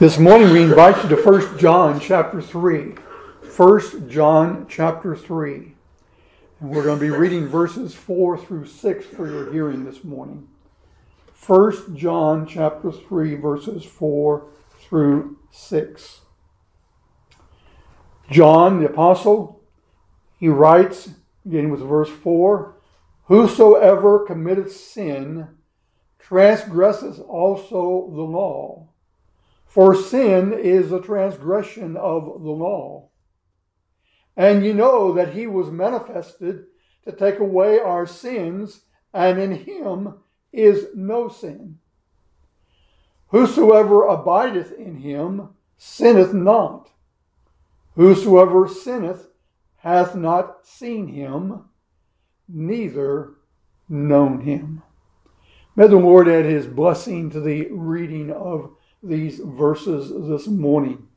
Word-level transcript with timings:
This 0.00 0.16
morning 0.16 0.52
we 0.52 0.62
invite 0.62 1.02
you 1.02 1.08
to 1.08 1.20
1 1.20 1.58
John 1.58 1.98
chapter 1.98 2.40
3. 2.40 2.94
1 3.56 4.08
John 4.08 4.64
chapter 4.68 5.16
3. 5.16 5.74
And 6.60 6.70
we're 6.70 6.84
going 6.84 7.00
to 7.00 7.04
be 7.04 7.10
reading 7.10 7.48
verses 7.48 7.96
4 7.96 8.38
through 8.38 8.66
6 8.66 9.06
for 9.06 9.28
your 9.28 9.52
hearing 9.52 9.84
this 9.84 10.04
morning. 10.04 10.46
1 11.44 11.96
John 11.96 12.46
chapter 12.46 12.92
3 12.92 13.34
verses 13.34 13.84
4 13.84 14.46
through 14.78 15.36
6. 15.50 16.20
John 18.30 18.78
the 18.78 18.86
apostle 18.86 19.64
he 20.36 20.46
writes 20.46 21.10
beginning 21.42 21.72
with 21.72 21.80
verse 21.80 22.08
4 22.08 22.76
whosoever 23.24 24.24
committeth 24.24 24.70
sin 24.72 25.48
transgresseth 26.20 27.18
also 27.18 28.08
the 28.14 28.22
law 28.22 28.87
for 29.68 29.94
sin 29.94 30.54
is 30.54 30.90
a 30.90 31.00
transgression 31.00 31.96
of 31.96 32.24
the 32.24 32.50
law. 32.50 33.10
And 34.34 34.64
you 34.64 34.72
know 34.72 35.12
that 35.12 35.34
he 35.34 35.46
was 35.46 35.70
manifested 35.70 36.64
to 37.04 37.12
take 37.12 37.38
away 37.38 37.78
our 37.78 38.06
sins, 38.06 38.80
and 39.12 39.38
in 39.38 39.52
him 39.52 40.14
is 40.52 40.86
no 40.94 41.28
sin. 41.28 41.78
Whosoever 43.28 44.06
abideth 44.06 44.72
in 44.72 44.96
him 44.96 45.50
sinneth 45.76 46.32
not. 46.32 46.90
Whosoever 47.94 48.68
sinneth 48.68 49.28
hath 49.76 50.14
not 50.14 50.66
seen 50.66 51.08
him, 51.08 51.64
neither 52.48 53.34
known 53.88 54.40
him. 54.40 54.82
May 55.76 55.88
the 55.88 55.96
Lord 55.96 56.26
add 56.26 56.46
his 56.46 56.66
blessing 56.66 57.28
to 57.30 57.40
the 57.40 57.68
reading 57.70 58.32
of 58.32 58.70
these 59.02 59.38
verses 59.38 60.10
this 60.28 60.46
morning. 60.46 61.08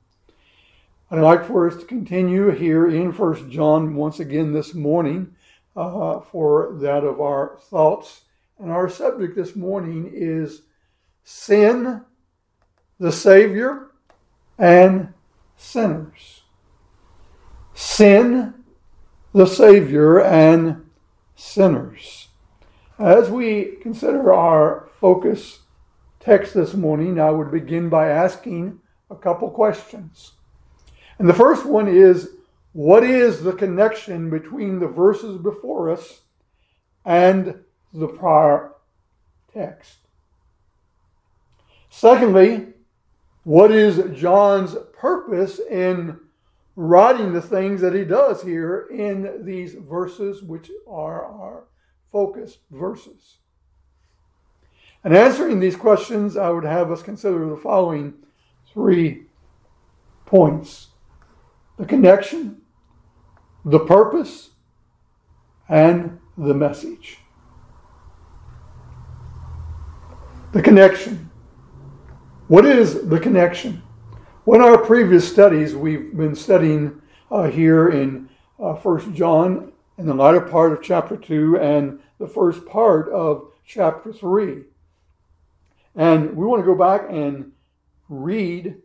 I'd 1.09 1.20
like 1.20 1.45
for 1.45 1.68
us 1.70 1.77
to 1.77 1.85
continue 1.85 2.51
here 2.51 2.88
in 2.88 3.12
First 3.12 3.49
John 3.49 3.96
once 3.96 4.20
again 4.20 4.54
this 4.54 4.73
morning 4.73 5.35
uh, 5.76 6.20
for 6.20 6.77
that 6.82 7.04
of 7.04 7.20
our 7.20 7.57
thoughts. 7.70 8.21
And 8.60 8.71
our 8.71 8.88
subject 8.88 9.35
this 9.35 9.55
morning 9.55 10.12
is 10.13 10.62
sin, 11.23 12.01
the 12.99 13.12
Savior, 13.12 13.88
and 14.57 15.13
sinners. 15.57 16.43
Sin, 17.73 18.54
the 19.34 19.48
Savior, 19.48 20.20
and 20.21 20.88
sinners. 21.35 22.27
As 22.99 23.29
we 23.29 23.77
consider 23.82 24.32
our 24.32 24.88
focus 24.99 25.62
text 26.22 26.54
this 26.54 26.74
morning, 26.76 27.20
I 27.20 27.32
would 27.32 27.52
begin 27.52 27.90
by 27.90 28.10
asking 28.10 28.80
a 29.10 29.16
couple 29.16 29.50
questions. 29.50 30.34
And 31.18 31.28
the 31.28 31.34
first 31.34 31.66
one 31.66 31.88
is 31.88 32.30
what 32.74 33.04
is 33.04 33.44
the 33.44 33.54
connection 33.54 34.30
between 34.30 34.80
the 34.80 34.88
verses 34.88 35.38
before 35.38 35.90
us 35.90 36.22
and 37.04 37.63
the 37.94 38.08
prior 38.08 38.74
text? 39.54 39.98
Secondly, 41.90 42.68
what 43.44 43.72
is 43.72 44.18
John's 44.18 44.76
purpose 44.94 45.60
in 45.60 46.20
writing 46.76 47.34
the 47.34 47.41
things 47.41 47.82
that 47.82 47.96
he 47.96 48.06
does 48.06 48.44
here 48.44 48.88
in 48.91 49.44
these 49.44 49.74
verses, 49.74 50.41
which 50.41 50.70
are 50.88 51.26
our 51.26 51.63
focused 52.12 52.60
verses? 52.70 53.41
And 55.04 55.16
answering 55.16 55.60
these 55.60 55.76
questions, 55.76 56.38
I 56.38 56.49
would 56.49 56.63
have 56.63 56.91
us 56.91 57.02
consider 57.02 57.49
the 57.49 57.57
following 57.57 58.13
three 58.71 59.24
points 60.26 60.88
the 61.77 61.85
connection, 61.85 62.62
the 63.66 63.79
purpose, 63.79 64.52
and 65.67 66.19
the 66.38 66.53
message. 66.53 67.17
The 70.51 70.62
connection. 70.62 71.31
What 72.47 72.66
is 72.66 73.07
the 73.07 73.19
connection? 73.19 73.81
Well, 74.45 74.59
in 74.59 74.68
our 74.68 74.78
previous 74.78 75.31
studies, 75.31 75.75
we've 75.75 76.16
been 76.16 76.35
studying 76.35 77.01
uh, 77.31 77.50
here 77.50 77.89
in 77.89 78.29
uh, 78.59 78.73
1 78.73 79.16
John 79.16 79.72
in 79.97 80.06
the 80.06 80.13
latter 80.13 80.41
part 80.41 80.73
of 80.73 80.83
chapter 80.83 81.16
2 81.16 81.57
and 81.57 82.00
the 82.19 82.28
first 82.28 82.66
part 82.66 83.09
of 83.09 83.47
chapter 83.66 84.12
3. 84.12 84.63
And 85.96 86.35
we 86.35 86.46
want 86.46 86.62
to 86.62 86.66
go 86.66 86.75
back 86.75 87.07
and 87.09 87.52
read, 88.07 88.75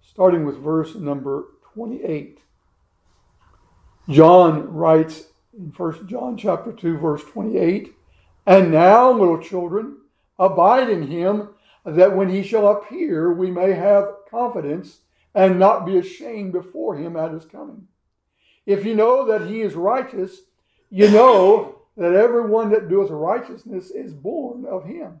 starting 0.00 0.44
with 0.44 0.58
verse 0.58 0.94
number 0.94 1.46
28. 1.74 2.40
John 4.08 4.72
writes 4.72 5.24
in 5.56 5.72
1 5.76 6.08
John 6.08 6.36
chapter 6.36 6.72
2, 6.72 6.98
verse 6.98 7.24
28, 7.24 7.94
And 8.46 8.70
now, 8.70 9.10
little 9.10 9.40
children, 9.40 9.98
abide 10.38 10.88
in 10.88 11.08
him, 11.08 11.50
that 11.84 12.16
when 12.16 12.28
he 12.28 12.42
shall 12.42 12.68
appear, 12.68 13.32
we 13.32 13.50
may 13.50 13.72
have 13.72 14.08
confidence 14.30 15.00
and 15.34 15.58
not 15.58 15.84
be 15.84 15.98
ashamed 15.98 16.52
before 16.52 16.96
him 16.96 17.16
at 17.16 17.32
his 17.32 17.44
coming. 17.44 17.86
If 18.66 18.84
you 18.84 18.94
know 18.94 19.26
that 19.26 19.48
he 19.48 19.62
is 19.62 19.74
righteous, 19.74 20.42
you 20.90 21.10
know 21.10 21.82
that 21.96 22.14
everyone 22.14 22.70
that 22.70 22.88
doeth 22.88 23.10
righteousness 23.10 23.90
is 23.90 24.12
born 24.12 24.64
of 24.64 24.84
him. 24.84 25.20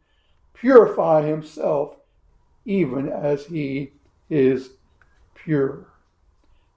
purify 0.53 1.23
himself 1.23 1.95
even 2.65 3.09
as 3.09 3.45
he 3.45 3.91
is 4.29 4.71
pure. 5.33 5.87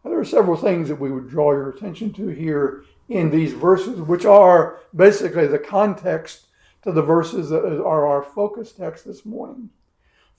Now, 0.03 0.11
there 0.11 0.21
are 0.21 0.25
several 0.25 0.57
things 0.57 0.89
that 0.89 1.01
we 1.01 1.11
would 1.11 1.29
draw 1.29 1.53
your 1.53 1.71
attention 1.71 2.13
to 2.15 2.29
here 2.29 2.85
in 3.09 3.31
these 3.31 3.53
verses, 3.53 4.01
which 4.01 4.25
are 4.25 4.81
basically 4.95 5.47
the 5.47 5.59
context 5.59 6.47
to 6.83 6.93
the 6.93 7.03
verses 7.03 7.51
that 7.51 7.65
are 7.65 8.07
our 8.07 8.23
focus 8.23 8.73
text 8.73 9.05
this 9.05 9.25
morning. 9.25 9.71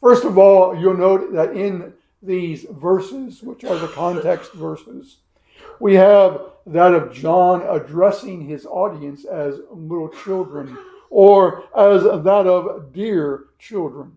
First 0.01 0.23
of 0.23 0.37
all, 0.37 0.79
you'll 0.79 0.97
note 0.97 1.33
that 1.33 1.55
in 1.55 1.93
these 2.21 2.65
verses, 2.69 3.41
which 3.41 3.63
are 3.63 3.77
the 3.77 3.87
context 3.87 4.53
verses, 4.53 5.17
we 5.79 5.95
have 5.95 6.41
that 6.67 6.93
of 6.93 7.13
John 7.13 7.63
addressing 7.67 8.41
his 8.41 8.65
audience 8.65 9.25
as 9.25 9.59
little 9.71 10.09
children 10.09 10.77
or 11.15 11.63
as 11.73 12.03
that 12.03 12.45
of 12.45 12.91
dear 12.91 13.45
children. 13.57 14.11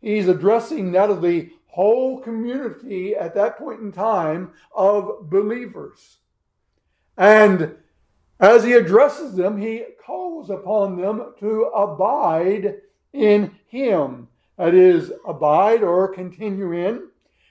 He's 0.00 0.26
addressing 0.26 0.90
that 0.90 1.08
of 1.08 1.22
the 1.22 1.50
whole 1.68 2.18
community 2.18 3.14
at 3.14 3.36
that 3.36 3.56
point 3.56 3.80
in 3.80 3.92
time 3.92 4.50
of 4.74 5.30
believers. 5.30 6.16
And 7.16 7.76
as 8.40 8.64
he 8.64 8.72
addresses 8.72 9.36
them, 9.36 9.60
he 9.60 9.84
calls 10.04 10.50
upon 10.50 11.00
them 11.00 11.32
to 11.38 11.66
abide 11.66 12.74
in 13.12 13.54
him. 13.68 14.26
That 14.58 14.74
is, 14.74 15.12
abide 15.28 15.84
or 15.84 16.08
continue 16.08 16.72
in, 16.72 17.06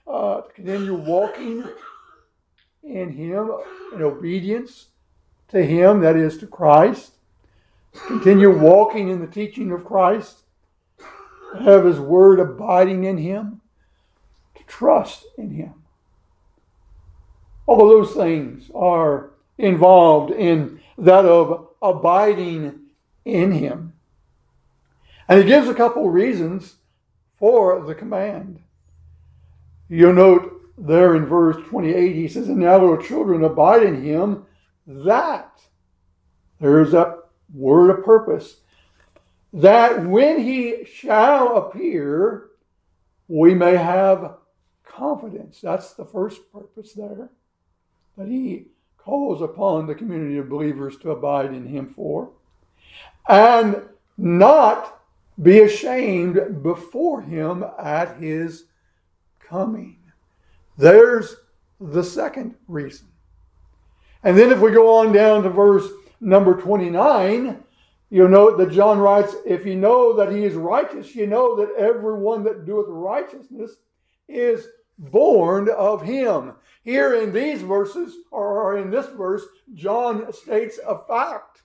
uh, 0.05 0.41
continue 0.53 0.95
walking 0.95 1.63
in 2.83 3.09
him 3.13 3.51
in 3.93 4.01
obedience 4.01 4.87
to 5.47 5.65
him, 5.65 6.01
that 6.01 6.17
is, 6.17 6.37
to 6.39 6.47
Christ 6.47 7.14
continue 8.07 8.57
walking 8.57 9.09
in 9.09 9.19
the 9.19 9.27
teaching 9.27 9.71
of 9.71 9.85
Christ, 9.85 10.43
have 11.59 11.85
His 11.85 11.99
Word 11.99 12.39
abiding 12.39 13.03
in 13.03 13.17
Him, 13.17 13.61
to 14.55 14.63
trust 14.63 15.25
in 15.37 15.51
Him. 15.51 15.73
All 17.65 17.81
of 17.81 17.89
those 17.89 18.15
things 18.15 18.69
are 18.75 19.31
involved 19.57 20.31
in 20.31 20.79
that 20.97 21.25
of 21.25 21.69
abiding 21.81 22.79
in 23.23 23.51
Him. 23.51 23.93
And 25.27 25.41
He 25.41 25.47
gives 25.47 25.67
a 25.67 25.73
couple 25.73 26.09
reasons 26.09 26.75
for 27.39 27.83
the 27.85 27.95
command. 27.95 28.59
You'll 29.89 30.13
note 30.13 30.51
there 30.77 31.15
in 31.15 31.25
verse 31.25 31.57
28, 31.67 32.15
He 32.15 32.27
says, 32.27 32.49
And 32.49 32.57
now, 32.57 32.79
little 32.79 33.01
children, 33.01 33.43
abide 33.43 33.83
in 33.83 34.03
Him, 34.03 34.45
that 34.87 35.61
there's 36.59 36.91
that 36.91 37.14
word 37.55 37.89
of 37.89 38.05
purpose, 38.05 38.57
that 39.53 40.05
when 40.05 40.39
he 40.39 40.85
shall 40.85 41.57
appear, 41.57 42.47
we 43.27 43.53
may 43.53 43.75
have 43.75 44.35
confidence. 44.83 45.61
That's 45.61 45.93
the 45.93 46.05
first 46.05 46.51
purpose 46.51 46.93
there 46.93 47.29
that 48.17 48.27
he 48.27 48.67
calls 48.97 49.41
upon 49.41 49.87
the 49.87 49.95
community 49.95 50.37
of 50.37 50.49
believers 50.49 50.97
to 50.97 51.11
abide 51.11 51.53
in 51.53 51.65
him 51.65 51.93
for. 51.95 52.29
And 53.27 53.81
not 54.17 55.01
be 55.41 55.59
ashamed 55.59 56.63
before 56.63 57.21
him 57.21 57.65
at 57.77 58.17
his 58.17 58.65
coming. 59.39 59.97
There's 60.77 61.35
the 61.79 62.03
second 62.03 62.55
reason. 62.67 63.07
And 64.23 64.37
then 64.37 64.51
if 64.51 64.59
we 64.59 64.71
go 64.71 64.97
on 64.97 65.11
down 65.11 65.43
to 65.43 65.49
verse 65.49 65.87
number 66.21 66.59
29, 66.59 67.63
you'll 68.09 68.29
note 68.29 68.57
that 68.57 68.71
John 68.71 68.99
writes, 68.99 69.35
If 69.45 69.65
you 69.65 69.75
know 69.75 70.13
that 70.13 70.31
he 70.31 70.43
is 70.43 70.53
righteous, 70.53 71.15
you 71.15 71.27
know 71.27 71.55
that 71.57 71.75
everyone 71.77 72.43
that 72.43 72.65
doeth 72.65 72.87
righteousness 72.89 73.77
is 74.27 74.67
born 74.97 75.69
of 75.69 76.01
him. 76.01 76.53
Here 76.83 77.15
in 77.15 77.33
these 77.33 77.61
verses, 77.61 78.15
or 78.31 78.77
in 78.77 78.91
this 78.91 79.07
verse, 79.07 79.43
John 79.73 80.31
states 80.31 80.79
a 80.87 80.99
fact. 80.99 81.63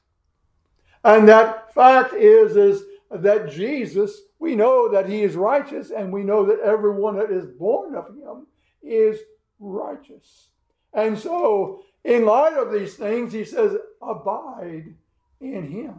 And 1.05 1.29
that 1.29 1.73
fact 1.75 2.15
is, 2.15 2.57
is 2.57 2.85
that 3.11 3.51
Jesus, 3.51 4.21
we 4.39 4.55
know 4.55 4.89
that 4.91 5.09
he 5.09 5.23
is 5.23 5.35
righteous, 5.37 5.91
and 5.91 6.13
we 6.13 6.23
know 6.23 6.45
that 6.47 6.61
everyone 6.61 7.17
that 7.17 7.31
is 7.31 7.47
born 7.47 7.95
of 7.95 8.09
him 8.09 8.47
is 8.83 9.19
righteous. 9.59 10.49
And 10.93 11.19
so, 11.19 11.83
in 12.05 12.25
light 12.25 12.55
of 12.55 12.73
these 12.73 12.95
things, 12.95 13.33
he 13.33 13.45
says, 13.45 13.77
abide 14.01 14.95
in 15.41 15.69
him. 15.71 15.95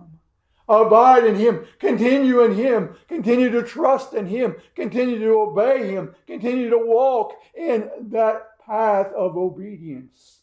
Abide 0.68 1.26
in 1.26 1.36
him. 1.36 1.66
Continue 1.80 2.42
in 2.44 2.56
him. 2.56 2.96
Continue 3.08 3.50
to 3.52 3.64
trust 3.64 4.14
in 4.14 4.26
him. 4.26 4.56
Continue 4.76 5.20
to 5.20 5.42
obey 5.42 5.90
him. 5.92 6.16
Continue 6.28 6.70
to 6.70 6.78
walk 6.78 7.34
in 7.56 7.90
that 8.10 8.58
path 8.66 9.12
of 9.14 9.38
obedience. 9.38 10.40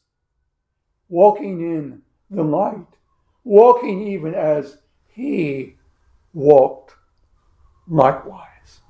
Walking 1.08 1.60
in 1.60 2.02
the 2.30 2.42
light. 2.42 2.86
Walking 3.44 4.06
even 4.08 4.34
as 4.34 4.78
he 5.06 5.76
walked 6.34 6.94
likewise. 7.88 8.80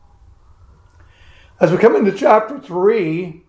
As 1.61 1.71
we 1.71 1.79
come 1.79 1.97
into 1.97 2.13
chapter 2.13 2.59
3, 2.59 3.45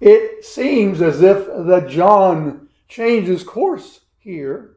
it 0.00 0.44
seems 0.44 1.02
as 1.02 1.22
if 1.22 1.46
that 1.46 1.88
John 1.88 2.68
changes 2.88 3.42
course 3.42 4.00
here, 4.18 4.76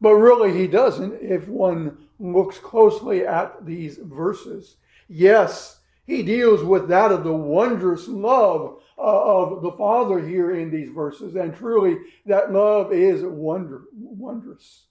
but 0.00 0.14
really 0.14 0.56
he 0.56 0.66
doesn't 0.66 1.20
if 1.22 1.48
one 1.48 1.98
looks 2.18 2.58
closely 2.58 3.26
at 3.26 3.64
these 3.66 3.98
verses. 3.98 4.76
Yes, 5.08 5.80
he 6.06 6.22
deals 6.22 6.62
with 6.62 6.88
that 6.88 7.12
of 7.12 7.24
the 7.24 7.32
wondrous 7.32 8.08
love 8.08 8.78
uh, 8.98 9.02
of 9.02 9.62
the 9.62 9.72
Father 9.72 10.26
here 10.26 10.52
in 10.52 10.70
these 10.70 10.90
verses, 10.90 11.34
and 11.34 11.54
truly 11.54 11.98
that 12.24 12.52
love 12.52 12.92
is 12.92 13.22
wonder, 13.22 13.82
wondrous. 13.92 14.84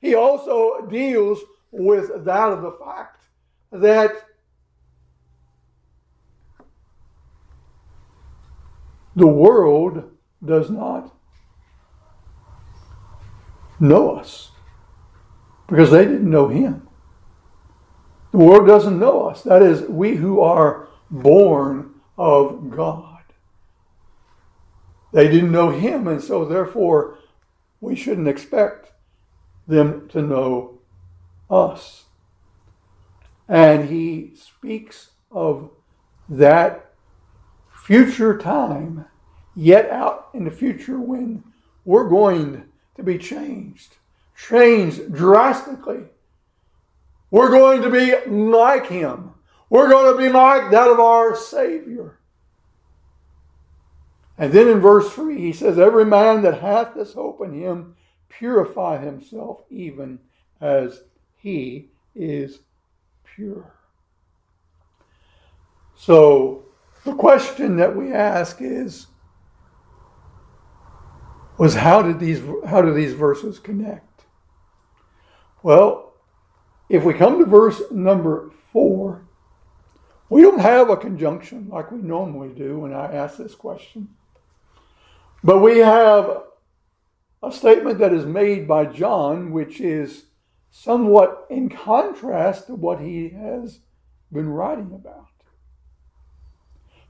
He 0.00 0.14
also 0.14 0.86
deals 0.86 1.40
with 1.70 2.24
that 2.24 2.48
of 2.52 2.62
the 2.62 2.76
fact 2.84 3.22
that 3.70 4.24
the 9.14 9.26
world 9.26 10.10
does 10.44 10.70
not 10.70 11.14
know 13.78 14.10
us 14.10 14.50
because 15.66 15.90
they 15.90 16.04
didn't 16.04 16.30
know 16.30 16.48
him. 16.48 16.88
The 18.32 18.38
world 18.38 18.66
doesn't 18.66 18.98
know 18.98 19.26
us. 19.26 19.42
That 19.42 19.62
is, 19.62 19.82
we 19.82 20.16
who 20.16 20.40
are 20.40 20.88
born 21.10 21.94
of 22.16 22.70
God. 22.70 23.22
They 25.12 25.28
didn't 25.28 25.50
know 25.50 25.70
him, 25.70 26.06
and 26.06 26.22
so 26.22 26.44
therefore 26.44 27.18
we 27.80 27.96
shouldn't 27.96 28.28
expect 28.28 28.92
them 29.66 30.08
to 30.10 30.22
know 30.22 30.80
us. 31.50 32.04
And 33.48 33.88
he 33.88 34.32
speaks 34.36 35.10
of 35.32 35.70
that 36.28 36.89
future 37.84 38.36
time, 38.38 39.06
yet 39.54 39.90
out 39.90 40.28
in 40.34 40.44
the 40.44 40.50
future 40.50 41.00
when 41.00 41.42
we're 41.84 42.08
going 42.08 42.64
to 42.96 43.02
be 43.02 43.18
changed, 43.18 43.96
changed 44.36 45.12
drastically. 45.12 46.04
We're 47.30 47.50
going 47.50 47.82
to 47.82 47.90
be 47.90 48.14
like 48.30 48.86
him. 48.86 49.32
We're 49.68 49.88
going 49.88 50.16
to 50.16 50.22
be 50.22 50.28
like 50.28 50.70
that 50.70 50.90
of 50.90 51.00
our 51.00 51.36
Savior. 51.36 52.18
And 54.36 54.52
then 54.52 54.68
in 54.68 54.80
verse 54.80 55.12
3, 55.12 55.38
he 55.38 55.52
says, 55.52 55.78
Every 55.78 56.04
man 56.04 56.42
that 56.42 56.60
hath 56.60 56.94
this 56.94 57.12
hope 57.12 57.40
in 57.42 57.52
him 57.52 57.96
purify 58.28 58.98
himself 58.98 59.62
even 59.70 60.18
as 60.60 61.02
he 61.36 61.88
is 62.14 62.60
pure. 63.24 63.74
So 65.96 66.64
the 67.04 67.14
question 67.14 67.76
that 67.76 67.96
we 67.96 68.12
ask 68.12 68.60
is 68.60 69.06
was 71.58 71.74
how 71.74 72.02
did 72.02 72.18
these 72.18 72.42
how 72.66 72.82
do 72.82 72.92
these 72.92 73.12
verses 73.12 73.58
connect? 73.58 74.24
Well, 75.62 76.14
if 76.88 77.04
we 77.04 77.14
come 77.14 77.38
to 77.38 77.44
verse 77.44 77.82
number 77.90 78.50
4, 78.72 79.22
we 80.28 80.42
don't 80.42 80.60
have 80.60 80.90
a 80.90 80.96
conjunction 80.96 81.68
like 81.68 81.90
we 81.90 81.98
normally 81.98 82.48
do 82.48 82.80
when 82.80 82.94
I 82.94 83.12
ask 83.12 83.36
this 83.36 83.54
question. 83.54 84.08
But 85.42 85.58
we 85.58 85.78
have 85.78 86.44
a 87.42 87.52
statement 87.52 87.98
that 87.98 88.12
is 88.12 88.26
made 88.26 88.68
by 88.68 88.84
John, 88.86 89.52
which 89.52 89.80
is 89.80 90.26
somewhat 90.70 91.46
in 91.50 91.68
contrast 91.68 92.66
to 92.66 92.74
what 92.74 93.00
he 93.00 93.30
has 93.30 93.80
been 94.32 94.48
writing 94.48 94.92
about. 94.94 95.29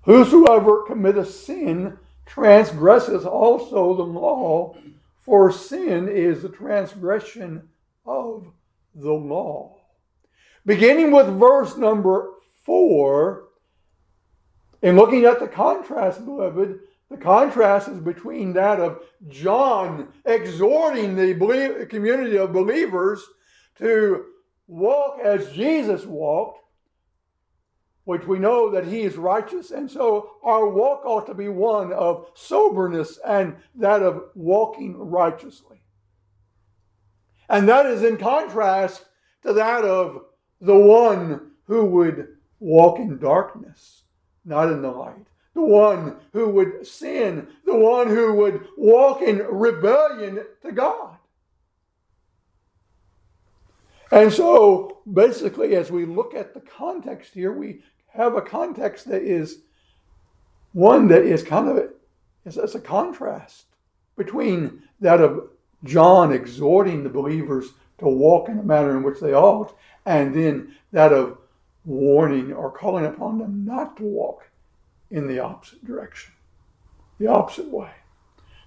Whosoever 0.03 0.85
committeth 0.85 1.35
sin 1.35 1.99
transgresseth 2.27 3.27
also 3.27 3.95
the 3.95 4.03
law, 4.03 4.77
for 5.21 5.53
sin 5.53 6.09
is 6.09 6.43
the 6.43 6.49
transgression 6.49 7.69
of 8.07 8.47
the 8.95 9.13
law. 9.13 9.77
Beginning 10.65 11.11
with 11.11 11.39
verse 11.39 11.77
number 11.77 12.33
four, 12.65 13.49
in 14.83 14.97
looking 14.97 15.25
at 15.25 15.39
the 15.39 15.49
contrast, 15.49 16.25
beloved, 16.25 16.81
the 17.11 17.17
contrast 17.17 17.89
is 17.89 17.99
between 17.99 18.53
that 18.55 18.81
of 18.81 19.03
John 19.29 20.09
exhorting 20.25 21.17
the 21.17 21.87
community 21.91 22.39
of 22.39 22.53
believers 22.53 23.23
to 23.79 24.27
walk 24.67 25.19
as 25.23 25.53
Jesus 25.53 26.07
walked, 26.07 26.65
which 28.05 28.27
we 28.27 28.39
know 28.39 28.71
that 28.71 28.87
he 28.87 29.03
is 29.03 29.17
righteous. 29.17 29.71
And 29.71 29.91
so 29.91 30.31
our 30.43 30.69
walk 30.69 31.05
ought 31.05 31.27
to 31.27 31.35
be 31.35 31.49
one 31.49 31.93
of 31.93 32.27
soberness 32.35 33.19
and 33.27 33.57
that 33.77 34.03
of 34.03 34.25
walking 34.35 34.97
righteously. 34.97 35.83
And 37.49 37.69
that 37.69 37.87
is 37.87 38.03
in 38.03 38.17
contrast 38.17 39.05
to 39.43 39.53
that 39.53 39.85
of 39.85 40.23
the 40.61 40.77
one 40.77 41.53
who 41.65 41.85
would 41.87 42.37
walk 42.59 42.99
in 42.99 43.19
darkness, 43.19 44.03
not 44.45 44.71
in 44.71 44.83
the 44.83 44.91
light 44.91 45.27
the 45.55 45.61
one 45.63 46.17
who 46.33 46.49
would 46.49 46.87
sin, 46.87 47.49
the 47.65 47.77
one 47.77 48.09
who 48.09 48.35
would 48.35 48.67
walk 48.77 49.21
in 49.23 49.39
rebellion 49.39 50.45
to 50.63 50.73
God. 50.73 51.17
And 54.11 54.33
so, 54.33 54.99
basically, 55.13 55.77
as 55.77 55.91
we 55.91 56.05
look 56.05 56.35
at 56.35 56.53
the 56.53 56.61
context 56.61 57.33
here, 57.33 57.53
we 57.53 57.83
have 58.09 58.35
a 58.35 58.43
context 58.43 59.09
that 59.09 59.23
is 59.23 59.61
one 60.73 61.09
that 61.09 61.23
is 61.23 61.43
kind 61.43 61.69
of 61.69 61.91
it's, 62.45 62.57
it's 62.57 62.75
a 62.75 62.81
contrast 62.81 63.67
between 64.17 64.83
that 65.01 65.21
of 65.21 65.51
John 65.85 66.33
exhorting 66.33 67.05
the 67.05 67.11
believers 67.11 67.73
to 67.99 68.09
walk 68.09 68.49
in 68.49 68.57
the 68.57 68.63
manner 68.63 68.97
in 68.97 69.03
which 69.03 69.21
they 69.21 69.35
ought, 69.35 69.77
and 70.07 70.35
then 70.35 70.75
that 70.93 71.13
of 71.13 71.39
warning 71.85 72.53
or 72.53 72.71
calling 72.71 73.07
upon 73.07 73.39
them 73.39 73.65
not 73.65 73.97
to 73.97 74.03
walk 74.03 74.49
in 75.11 75.27
the 75.27 75.39
opposite 75.39 75.85
direction, 75.85 76.33
the 77.19 77.27
opposite 77.27 77.69
way. 77.69 77.91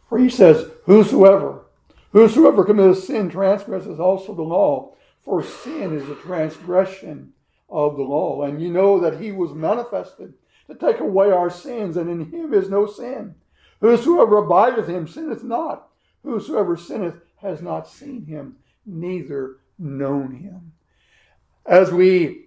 For 0.08 0.18
he 0.18 0.30
says, 0.30 0.70
Whosoever, 0.86 1.66
whosoever 2.12 2.64
committeth 2.64 3.04
sin 3.04 3.30
transgresses 3.30 4.00
also 4.00 4.34
the 4.34 4.44
law, 4.44 4.94
for 5.24 5.44
sin 5.44 5.96
is 5.98 6.10
a 6.10 6.16
transgression 6.16 7.34
of 7.70 7.96
the 7.96 8.04
law. 8.04 8.44
And 8.44 8.62
you 8.62 8.72
know 8.72 9.00
that 9.00 9.20
he 9.20 9.32
was 9.32 9.54
manifested 9.54 10.34
to 10.68 10.76
take 10.76 11.00
away 11.00 11.32
our 11.32 11.50
sins, 11.50 11.98
and 11.98 12.10
in 12.10 12.32
him 12.32 12.54
is 12.54 12.70
no 12.70 12.86
sin. 12.86 13.36
Whosoever 13.82 14.38
abideth 14.38 14.88
him 14.88 15.08
sinneth 15.08 15.44
not. 15.44 15.90
Whosoever 16.24 16.78
sinneth 16.78 17.16
has 17.38 17.62
not 17.62 17.88
seen 17.88 18.26
him, 18.26 18.58
neither 18.86 19.58
known 19.78 20.36
him. 20.36 20.72
As 21.66 21.92
we 21.92 22.44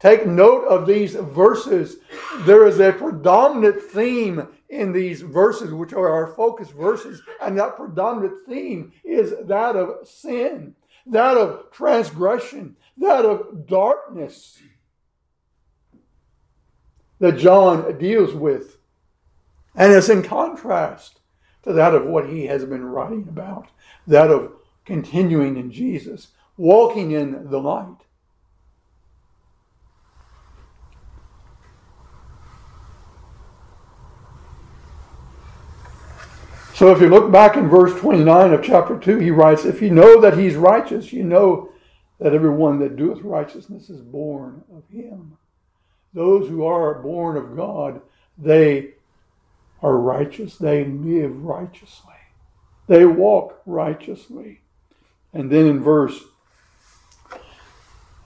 Take 0.00 0.26
note 0.26 0.64
of 0.64 0.86
these 0.86 1.14
verses. 1.14 1.98
There 2.40 2.66
is 2.66 2.80
a 2.80 2.92
predominant 2.92 3.82
theme 3.82 4.48
in 4.70 4.92
these 4.92 5.20
verses, 5.20 5.74
which 5.74 5.92
are 5.92 6.08
our 6.08 6.28
focus 6.28 6.70
verses, 6.70 7.22
and 7.42 7.58
that 7.58 7.76
predominant 7.76 8.46
theme 8.48 8.92
is 9.04 9.34
that 9.46 9.76
of 9.76 10.08
sin, 10.08 10.74
that 11.06 11.36
of 11.36 11.70
transgression, 11.72 12.76
that 12.98 13.24
of 13.24 13.66
darkness 13.66 14.60
that 17.20 17.38
John 17.38 17.98
deals 17.98 18.34
with. 18.34 18.78
And 19.76 19.92
it's 19.92 20.08
in 20.08 20.22
contrast 20.22 21.20
to 21.62 21.72
that 21.72 21.94
of 21.94 22.06
what 22.06 22.28
he 22.28 22.46
has 22.46 22.64
been 22.64 22.84
writing 22.84 23.26
about, 23.28 23.68
that 24.06 24.30
of 24.30 24.52
continuing 24.84 25.56
in 25.56 25.70
Jesus, 25.70 26.28
walking 26.56 27.12
in 27.12 27.50
the 27.50 27.60
light. 27.60 27.98
So 36.80 36.90
if 36.92 37.02
you 37.02 37.10
look 37.10 37.30
back 37.30 37.58
in 37.58 37.68
verse 37.68 37.94
29 38.00 38.54
of 38.54 38.62
chapter 38.64 38.98
2, 38.98 39.18
he 39.18 39.30
writes, 39.30 39.66
If 39.66 39.82
you 39.82 39.90
know 39.90 40.18
that 40.22 40.38
he's 40.38 40.56
righteous, 40.56 41.12
you 41.12 41.22
know 41.22 41.72
that 42.18 42.32
everyone 42.32 42.78
that 42.78 42.96
doeth 42.96 43.20
righteousness 43.20 43.90
is 43.90 44.00
born 44.00 44.64
of 44.74 44.88
him. 44.88 45.36
Those 46.14 46.48
who 46.48 46.64
are 46.64 47.02
born 47.02 47.36
of 47.36 47.54
God, 47.54 48.00
they 48.38 48.94
are 49.82 49.98
righteous. 49.98 50.56
They 50.56 50.86
live 50.86 51.44
righteously. 51.44 52.14
They 52.86 53.04
walk 53.04 53.60
righteously. 53.66 54.62
And 55.34 55.50
then 55.50 55.66
in 55.66 55.82
verse 55.82 56.18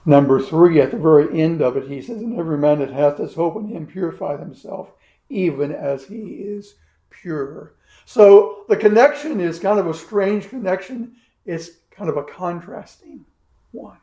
number 0.05 0.41
three, 0.41 0.79
at 0.79 0.91
the 0.91 0.97
very 0.97 1.41
end 1.41 1.61
of 1.61 1.75
it, 1.75 1.89
he 1.89 2.01
says, 2.01 2.21
And 2.21 2.39
every 2.39 2.57
man 2.57 2.79
that 2.79 2.93
hath 2.93 3.17
this 3.17 3.33
hope 3.33 3.57
in 3.57 3.67
him 3.67 3.85
purify 3.85 4.37
himself, 4.37 4.91
even 5.27 5.73
as 5.73 6.05
he 6.05 6.35
is 6.35 6.75
pure. 7.09 7.73
So 8.05 8.65
the 8.69 8.77
connection 8.77 9.39
is 9.39 9.59
kind 9.59 9.79
of 9.79 9.87
a 9.87 9.93
strange 9.93 10.49
connection. 10.49 11.15
It's 11.45 11.71
kind 11.91 12.09
of 12.09 12.17
a 12.17 12.23
contrasting 12.23 13.25
one. 13.71 13.97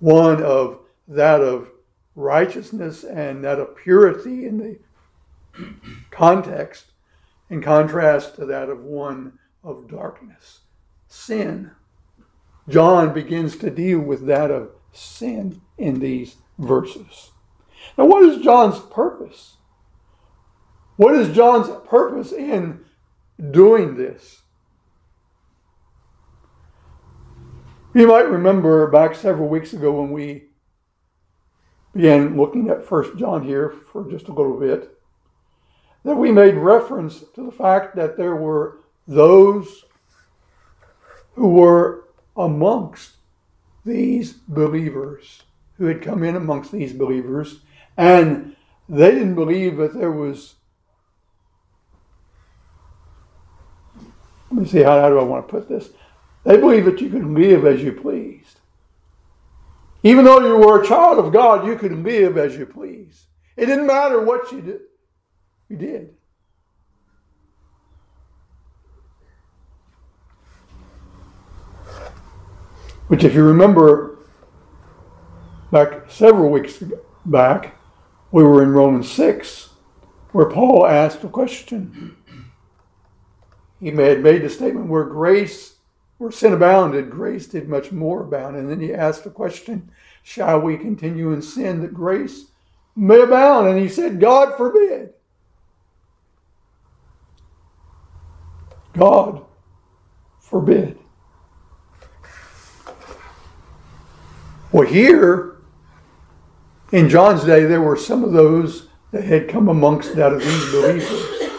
One 0.00 0.42
of 0.42 0.80
that 1.06 1.40
of 1.40 1.70
righteousness 2.14 3.04
and 3.04 3.44
that 3.44 3.60
of 3.60 3.76
purity 3.76 4.46
in 4.46 4.58
the 4.58 4.78
context, 6.10 6.86
in 7.48 7.62
contrast 7.62 8.36
to 8.36 8.46
that 8.46 8.68
of 8.68 8.82
one 8.82 9.38
of 9.64 9.88
darkness. 9.88 10.60
Sin. 11.06 11.70
John 12.68 13.14
begins 13.14 13.56
to 13.56 13.70
deal 13.70 14.00
with 14.00 14.26
that 14.26 14.50
of 14.50 14.70
sin 14.92 15.60
in 15.78 16.00
these 16.00 16.36
verses. 16.58 17.30
Now, 17.96 18.06
what 18.06 18.24
is 18.24 18.42
John's 18.42 18.78
purpose? 18.78 19.57
What 20.98 21.14
is 21.14 21.32
John's 21.32 21.70
purpose 21.88 22.32
in 22.32 22.80
doing 23.52 23.94
this? 23.96 24.42
You 27.94 28.08
might 28.08 28.28
remember 28.28 28.90
back 28.90 29.14
several 29.14 29.48
weeks 29.48 29.72
ago 29.72 29.92
when 29.92 30.10
we 30.10 30.48
began 31.94 32.36
looking 32.36 32.68
at 32.68 32.84
First 32.84 33.16
John 33.16 33.44
here 33.44 33.70
for 33.92 34.10
just 34.10 34.26
a 34.26 34.32
little 34.32 34.58
bit, 34.58 34.98
that 36.02 36.16
we 36.16 36.32
made 36.32 36.56
reference 36.56 37.22
to 37.36 37.44
the 37.44 37.52
fact 37.52 37.94
that 37.94 38.16
there 38.16 38.34
were 38.34 38.80
those 39.06 39.84
who 41.36 41.46
were 41.46 42.08
amongst 42.36 43.18
these 43.86 44.32
believers, 44.32 45.44
who 45.76 45.86
had 45.86 46.02
come 46.02 46.24
in 46.24 46.34
amongst 46.34 46.72
these 46.72 46.92
believers, 46.92 47.60
and 47.96 48.56
they 48.88 49.12
didn't 49.12 49.36
believe 49.36 49.76
that 49.76 49.94
there 49.94 50.10
was 50.10 50.56
let 54.50 54.62
me 54.62 54.66
see, 54.66 54.82
how, 54.82 55.00
how 55.00 55.08
do 55.08 55.18
I 55.18 55.24
want 55.24 55.46
to 55.46 55.50
put 55.50 55.68
this? 55.68 55.90
They 56.44 56.56
believe 56.56 56.84
that 56.86 57.00
you 57.00 57.10
could 57.10 57.26
live 57.26 57.66
as 57.66 57.82
you 57.82 57.92
pleased. 57.92 58.60
Even 60.02 60.24
though 60.24 60.40
you 60.40 60.56
were 60.56 60.82
a 60.82 60.86
child 60.86 61.18
of 61.18 61.32
God, 61.32 61.66
you 61.66 61.76
could 61.76 61.92
live 61.92 62.38
as 62.38 62.56
you 62.56 62.64
please. 62.64 63.26
It 63.56 63.66
didn't 63.66 63.86
matter 63.86 64.22
what 64.22 64.52
you 64.52 64.60
did. 64.60 64.80
You 65.68 65.76
did. 65.76 66.14
Which, 73.08 73.24
if 73.24 73.34
you 73.34 73.42
remember 73.42 74.18
back 75.72 76.10
several 76.10 76.50
weeks 76.50 76.82
back, 77.24 77.74
we 78.30 78.42
were 78.42 78.62
in 78.62 78.72
Romans 78.72 79.10
6, 79.10 79.70
where 80.32 80.48
Paul 80.48 80.86
asked 80.86 81.24
a 81.24 81.28
question 81.28 82.16
he 83.80 83.86
had 83.86 84.22
made 84.22 84.42
the 84.42 84.50
statement 84.50 84.88
where 84.88 85.04
grace, 85.04 85.76
where 86.18 86.30
sin 86.30 86.52
abounded, 86.52 87.10
grace 87.10 87.46
did 87.46 87.68
much 87.68 87.92
more 87.92 88.22
abound. 88.22 88.56
And 88.56 88.68
then 88.68 88.80
he 88.80 88.92
asked 88.92 89.24
the 89.24 89.30
question, 89.30 89.90
shall 90.22 90.60
we 90.60 90.76
continue 90.76 91.32
in 91.32 91.42
sin 91.42 91.80
that 91.82 91.94
grace 91.94 92.46
may 92.96 93.20
abound? 93.20 93.68
And 93.68 93.78
he 93.78 93.88
said, 93.88 94.20
God 94.20 94.56
forbid. 94.56 95.14
God 98.96 99.44
forbid. 100.40 100.98
Well, 104.72 104.86
here 104.86 105.58
in 106.90 107.08
John's 107.08 107.44
day, 107.44 107.64
there 107.64 107.80
were 107.80 107.96
some 107.96 108.24
of 108.24 108.32
those 108.32 108.88
that 109.12 109.24
had 109.24 109.48
come 109.48 109.68
amongst 109.68 110.16
that 110.16 110.32
of 110.32 110.40
these 110.40 110.72
believers, 110.72 111.50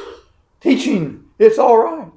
teaching 0.60 1.24
it's 1.40 1.58
all 1.58 1.78
right. 1.78 2.12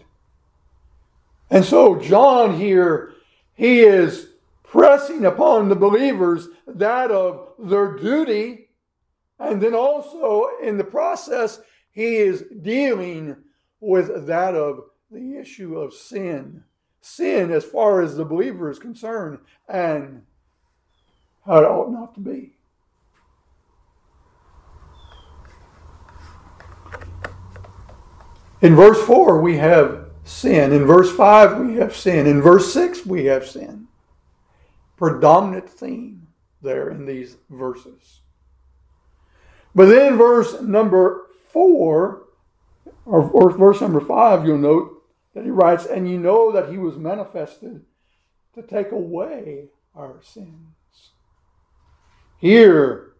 And 1.48 1.64
so, 1.64 2.00
John 2.00 2.58
here, 2.58 3.12
he 3.54 3.80
is 3.80 4.30
pressing 4.64 5.24
upon 5.24 5.68
the 5.68 5.76
believers 5.76 6.48
that 6.66 7.10
of 7.10 7.52
their 7.58 7.96
duty. 7.96 8.68
And 9.38 9.60
then 9.60 9.74
also, 9.74 10.48
in 10.62 10.78
the 10.78 10.84
process, 10.84 11.60
he 11.90 12.16
is 12.16 12.44
dealing 12.62 13.36
with 13.80 14.26
that 14.26 14.54
of 14.54 14.84
the 15.10 15.36
issue 15.36 15.78
of 15.78 15.92
sin. 15.92 16.64
Sin, 17.00 17.50
as 17.50 17.64
far 17.64 18.00
as 18.00 18.16
the 18.16 18.24
believer 18.24 18.70
is 18.70 18.78
concerned, 18.78 19.38
and 19.68 20.22
how 21.44 21.58
it 21.58 21.64
ought 21.64 21.92
not 21.92 22.14
to 22.14 22.20
be. 22.20 22.56
In 28.62 28.76
verse 28.76 29.02
4, 29.02 29.40
we 29.40 29.56
have 29.58 30.06
sin. 30.24 30.72
In 30.72 30.86
verse 30.86 31.14
5, 31.14 31.58
we 31.58 31.74
have 31.74 31.96
sin. 31.96 32.28
In 32.28 32.40
verse 32.40 32.72
6, 32.72 33.04
we 33.04 33.24
have 33.24 33.46
sin. 33.46 33.88
Predominant 34.96 35.68
theme 35.68 36.28
there 36.62 36.88
in 36.88 37.04
these 37.04 37.36
verses. 37.50 38.20
But 39.74 39.86
then 39.86 40.16
verse 40.16 40.60
number 40.60 41.26
4, 41.52 42.22
or 43.04 43.50
verse 43.50 43.80
number 43.80 44.00
5, 44.00 44.46
you'll 44.46 44.58
note 44.58 45.02
that 45.34 45.44
he 45.44 45.50
writes, 45.50 45.84
And 45.84 46.08
you 46.08 46.18
know 46.18 46.52
that 46.52 46.70
he 46.70 46.78
was 46.78 46.96
manifested 46.96 47.82
to 48.54 48.62
take 48.62 48.92
away 48.92 49.70
our 49.96 50.20
sins. 50.22 51.10
Here 52.38 53.12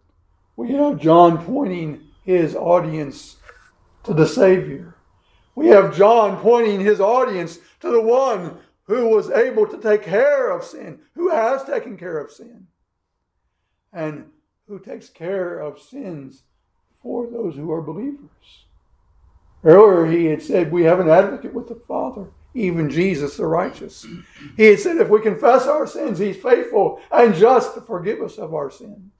we 0.55 0.71
have 0.71 1.01
John 1.01 1.43
pointing 1.43 2.01
his 2.23 2.55
audience 2.55 3.37
to 4.03 4.13
the 4.13 4.27
Savior. 4.27 4.92
We 5.55 5.67
have 5.67 5.95
John 5.95 6.37
pointing 6.41 6.79
his 6.79 6.99
audience 6.99 7.59
to 7.81 7.89
the 7.89 8.01
one 8.01 8.57
who 8.85 9.07
was 9.07 9.29
able 9.29 9.67
to 9.67 9.77
take 9.77 10.03
care 10.03 10.51
of 10.51 10.63
sin, 10.63 10.99
who 11.15 11.29
has 11.29 11.63
taken 11.63 11.97
care 11.97 12.17
of 12.17 12.31
sin, 12.31 12.67
and 13.91 14.25
who 14.67 14.79
takes 14.79 15.09
care 15.09 15.59
of 15.59 15.79
sins 15.79 16.43
for 17.01 17.27
those 17.27 17.55
who 17.55 17.71
are 17.71 17.81
believers. 17.81 18.65
Earlier, 19.63 20.11
he 20.11 20.25
had 20.25 20.41
said, 20.41 20.71
We 20.71 20.83
have 20.83 20.99
an 20.99 21.09
advocate 21.09 21.53
with 21.53 21.69
the 21.69 21.81
Father, 21.87 22.27
even 22.53 22.89
Jesus 22.89 23.37
the 23.37 23.45
righteous. 23.45 24.05
He 24.57 24.65
had 24.65 24.79
said, 24.79 24.97
If 24.97 25.09
we 25.09 25.21
confess 25.21 25.67
our 25.67 25.87
sins, 25.87 26.19
he's 26.19 26.37
faithful 26.37 26.99
and 27.11 27.33
just 27.33 27.75
to 27.75 27.81
forgive 27.81 28.21
us 28.21 28.37
of 28.37 28.53
our 28.53 28.69
sins. 28.69 29.11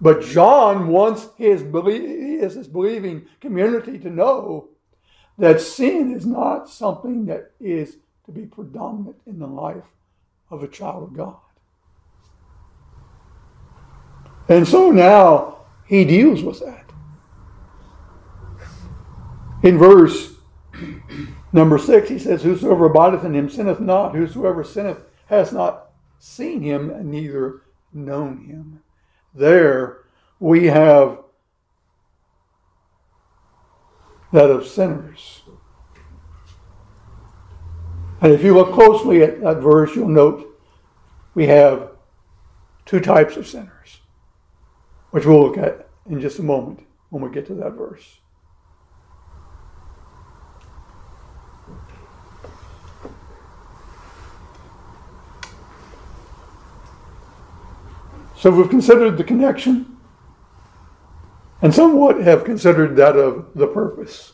But 0.00 0.22
John 0.22 0.88
wants 0.88 1.28
his, 1.36 1.60
his 1.62 2.68
believing 2.68 3.26
community 3.40 3.98
to 3.98 4.10
know 4.10 4.68
that 5.36 5.60
sin 5.60 6.14
is 6.14 6.24
not 6.24 6.68
something 6.68 7.26
that 7.26 7.52
is 7.60 7.96
to 8.26 8.32
be 8.32 8.46
predominant 8.46 9.16
in 9.26 9.38
the 9.38 9.46
life 9.46 9.84
of 10.50 10.62
a 10.62 10.68
child 10.68 11.02
of 11.02 11.16
God. 11.16 11.36
And 14.48 14.66
so 14.66 14.90
now 14.90 15.58
he 15.86 16.04
deals 16.04 16.42
with 16.42 16.60
that. 16.60 16.90
In 19.62 19.78
verse 19.78 20.34
number 21.52 21.78
six, 21.78 22.08
he 22.08 22.18
says, 22.18 22.42
Whosoever 22.42 22.86
abideth 22.86 23.24
in 23.24 23.34
him 23.34 23.50
sinneth 23.50 23.80
not, 23.80 24.14
whosoever 24.14 24.64
sinneth 24.64 24.98
has 25.26 25.52
not 25.52 25.90
seen 26.18 26.62
him, 26.62 27.10
neither 27.10 27.62
known 27.92 28.44
him. 28.44 28.80
There 29.34 29.98
we 30.38 30.66
have 30.66 31.18
that 34.32 34.50
of 34.50 34.66
sinners. 34.66 35.42
And 38.20 38.32
if 38.32 38.42
you 38.42 38.54
look 38.54 38.72
closely 38.72 39.22
at 39.22 39.40
that 39.40 39.58
verse, 39.58 39.94
you'll 39.96 40.08
note 40.08 40.46
we 41.34 41.46
have 41.46 41.90
two 42.84 43.00
types 43.00 43.36
of 43.36 43.46
sinners, 43.46 44.00
which 45.10 45.24
we'll 45.24 45.42
look 45.42 45.58
at 45.58 45.88
in 46.08 46.20
just 46.20 46.38
a 46.38 46.42
moment 46.42 46.86
when 47.08 47.22
we 47.22 47.30
get 47.30 47.46
to 47.46 47.54
that 47.54 47.72
verse. 47.72 48.18
So 58.40 58.50
we've 58.50 58.70
considered 58.70 59.18
the 59.18 59.24
connection 59.24 59.98
and 61.60 61.74
somewhat 61.74 62.22
have 62.22 62.42
considered 62.42 62.96
that 62.96 63.14
of 63.14 63.50
the 63.54 63.66
purpose 63.66 64.32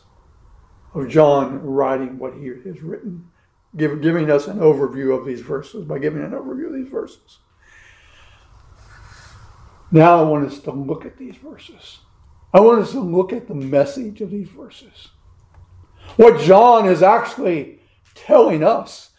of 0.94 1.08
John 1.08 1.60
writing 1.60 2.16
what 2.16 2.34
he 2.34 2.46
has 2.46 2.82
written, 2.82 3.26
giving 3.76 4.30
us 4.30 4.46
an 4.46 4.60
overview 4.60 5.18
of 5.18 5.26
these 5.26 5.40
verses, 5.40 5.84
by 5.84 5.98
giving 5.98 6.22
an 6.22 6.30
overview 6.30 6.68
of 6.68 6.75
these 6.75 6.88
verses. 6.88 7.40
Now 9.90 10.20
I 10.20 10.22
want 10.22 10.46
us 10.46 10.60
to 10.60 10.70
look 10.70 11.04
at 11.04 11.18
these 11.18 11.34
verses. 11.34 11.98
I 12.54 12.60
want 12.60 12.82
us 12.82 12.92
to 12.92 13.00
look 13.00 13.32
at 13.32 13.48
the 13.48 13.56
message 13.56 14.20
of 14.20 14.30
these 14.30 14.48
verses. 14.48 15.08
What 16.14 16.40
John 16.40 16.86
is 16.86 17.02
actually 17.02 17.80
telling 18.14 18.62
us 18.62 19.10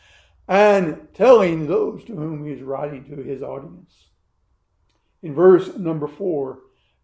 and 0.47 1.09
telling 1.13 1.67
those 1.67 2.05
to 2.05 2.15
whom 2.15 2.45
he 2.45 2.53
is 2.53 2.61
writing 2.61 3.03
to 3.09 3.21
his 3.21 3.43
audience. 3.43 4.06
In 5.23 5.33
verse 5.33 5.75
number 5.75 6.07
four, 6.07 6.59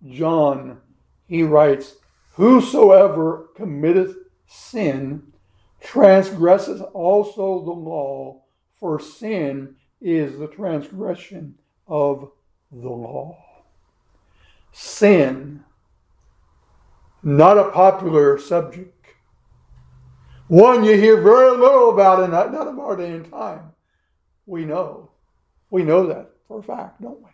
John, 0.08 0.80
he 1.28 1.44
writes, 1.44 1.96
Whosoever 2.34 3.50
committeth 3.56 4.16
sin 4.48 5.34
transgresses 5.82 6.82
also 6.82 7.64
the 7.64 7.72
law, 7.72 8.44
for 8.80 9.00
sin 9.00 9.76
is 10.02 10.38
the 10.38 10.48
transgression 10.48 11.56
of 11.88 12.32
the 12.72 12.90
law. 12.90 13.38
Sin, 14.72 15.64
not 17.22 17.58
a 17.58 17.72
popular 17.72 18.38
subject. 18.38 18.90
One 20.48 20.84
you 20.84 20.98
hear 20.98 21.22
very 21.22 21.52
little 21.58 21.92
about 21.92 22.24
in 22.24 22.32
not 22.32 22.54
of 22.54 22.78
our 22.80 22.96
day 22.96 23.12
and 23.12 23.30
time. 23.30 23.72
We 24.46 24.66
know. 24.66 25.12
We 25.70 25.84
know 25.84 26.08
that 26.08 26.32
for 26.48 26.60
a 26.60 26.64
fact, 26.64 27.02
don't 27.02 27.22
we? 27.22 27.30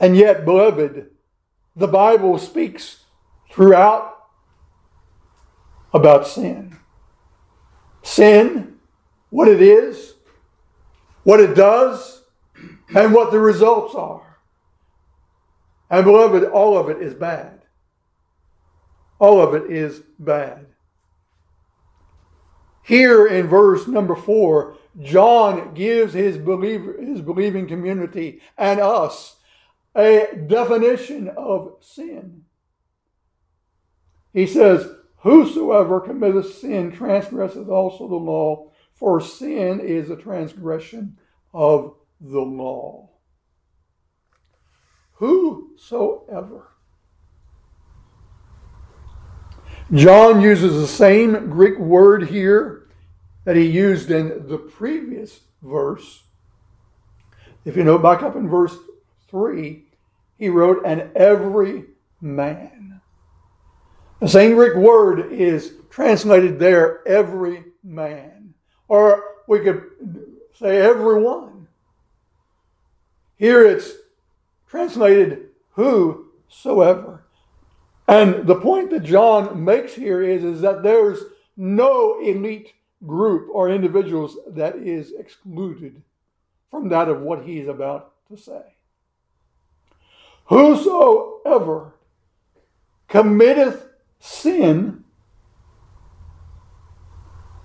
And 0.00 0.16
yet, 0.16 0.44
beloved, 0.44 1.10
the 1.74 1.88
Bible 1.88 2.38
speaks 2.38 3.04
throughout 3.50 4.16
about 5.92 6.26
sin. 6.26 6.76
Sin, 8.02 8.76
what 9.30 9.48
it 9.48 9.60
is, 9.60 10.14
what 11.24 11.40
it 11.40 11.54
does, 11.54 12.22
and 12.94 13.12
what 13.12 13.32
the 13.32 13.38
results 13.38 13.94
are. 13.94 14.38
And 15.90 16.04
beloved, 16.04 16.44
all 16.44 16.76
of 16.76 16.88
it 16.88 17.02
is 17.02 17.14
bad. 17.14 17.62
All 19.18 19.40
of 19.40 19.54
it 19.54 19.70
is 19.70 20.02
bad. 20.18 20.66
Here 22.82 23.26
in 23.26 23.48
verse 23.48 23.86
number 23.86 24.14
four, 24.14 24.76
John 25.02 25.74
gives 25.74 26.14
his, 26.14 26.38
believer, 26.38 26.96
his 27.00 27.20
believing 27.20 27.66
community 27.66 28.40
and 28.56 28.80
us 28.80 29.36
a 29.94 30.28
definition 30.46 31.28
of 31.36 31.76
sin. 31.80 32.44
He 34.32 34.46
says, 34.46 34.90
Whosoever 35.22 36.00
committeth 36.00 36.54
sin 36.54 36.92
transgresseth 36.92 37.68
also 37.68 38.06
the 38.06 38.14
law, 38.14 38.70
for 38.94 39.20
sin 39.20 39.80
is 39.80 40.10
a 40.10 40.16
transgression 40.16 41.18
of 41.52 41.96
the 42.20 42.40
law. 42.40 43.10
Whosoever. 45.14 46.68
John 49.92 50.40
uses 50.40 50.80
the 50.80 50.86
same 50.86 51.50
Greek 51.50 51.78
word 51.78 52.28
here 52.28 52.88
that 53.44 53.56
he 53.56 53.64
used 53.64 54.10
in 54.10 54.46
the 54.46 54.58
previous 54.58 55.40
verse. 55.62 56.22
If 57.64 57.76
you 57.76 57.84
know, 57.84 57.98
back 57.98 58.22
up 58.22 58.36
in 58.36 58.48
verse 58.48 58.76
3, 59.28 59.84
he 60.38 60.48
wrote, 60.48 60.82
and 60.84 61.10
every 61.16 61.84
man. 62.20 63.00
The 64.20 64.28
same 64.28 64.54
Greek 64.54 64.74
word 64.74 65.32
is 65.32 65.74
translated 65.90 66.58
there, 66.58 67.06
every 67.06 67.64
man. 67.84 68.54
Or 68.88 69.22
we 69.46 69.60
could 69.60 69.84
say 70.58 70.78
everyone. 70.78 71.68
Here 73.36 73.64
it's 73.64 73.92
translated 74.66 75.48
whosoever. 75.70 77.24
And 78.08 78.46
the 78.46 78.56
point 78.56 78.90
that 78.90 79.04
John 79.04 79.64
makes 79.64 79.94
here 79.94 80.22
is, 80.22 80.42
is 80.42 80.60
that 80.62 80.82
there's 80.82 81.20
no 81.56 82.20
elite 82.20 82.72
group 83.06 83.48
or 83.52 83.68
individuals 83.68 84.36
that 84.48 84.76
is 84.76 85.12
excluded 85.12 86.02
from 86.70 86.88
that 86.88 87.08
of 87.08 87.20
what 87.20 87.44
he's 87.44 87.68
about 87.68 88.12
to 88.28 88.36
say. 88.36 88.62
Whosoever 90.48 91.92
committeth 93.06 93.86
sin 94.18 95.04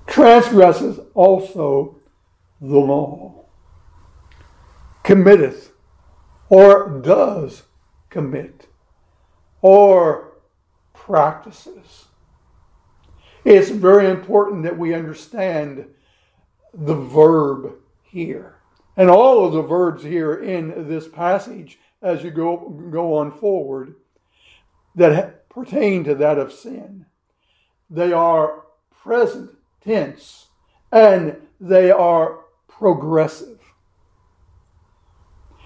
transgresses 0.05 0.99
also 1.13 1.99
the 2.59 2.77
law. 2.77 3.45
Committeth, 5.03 5.71
or 6.49 6.99
does 7.01 7.63
commit, 8.09 8.67
or 9.61 10.33
practices. 10.93 12.05
It's 13.45 13.69
very 13.69 14.09
important 14.09 14.63
that 14.63 14.77
we 14.77 14.93
understand 14.93 15.85
the 16.73 16.95
verb 16.95 17.75
here. 18.01 18.57
And 18.95 19.09
all 19.09 19.45
of 19.45 19.53
the 19.53 19.61
verbs 19.61 20.03
here 20.03 20.35
in 20.35 20.87
this 20.87 21.07
passage 21.07 21.79
as 22.03 22.23
you 22.23 22.29
go, 22.29 22.57
go 22.91 23.15
on 23.15 23.31
forward 23.31 23.95
that 24.95 25.49
pertain 25.49 26.03
to 26.03 26.13
that 26.15 26.37
of 26.37 26.51
sin. 26.51 27.05
They 27.89 28.11
are 28.11 28.65
present 29.01 29.51
tense 29.81 30.47
and 30.91 31.37
they 31.59 31.89
are 31.89 32.41
progressive. 32.67 33.59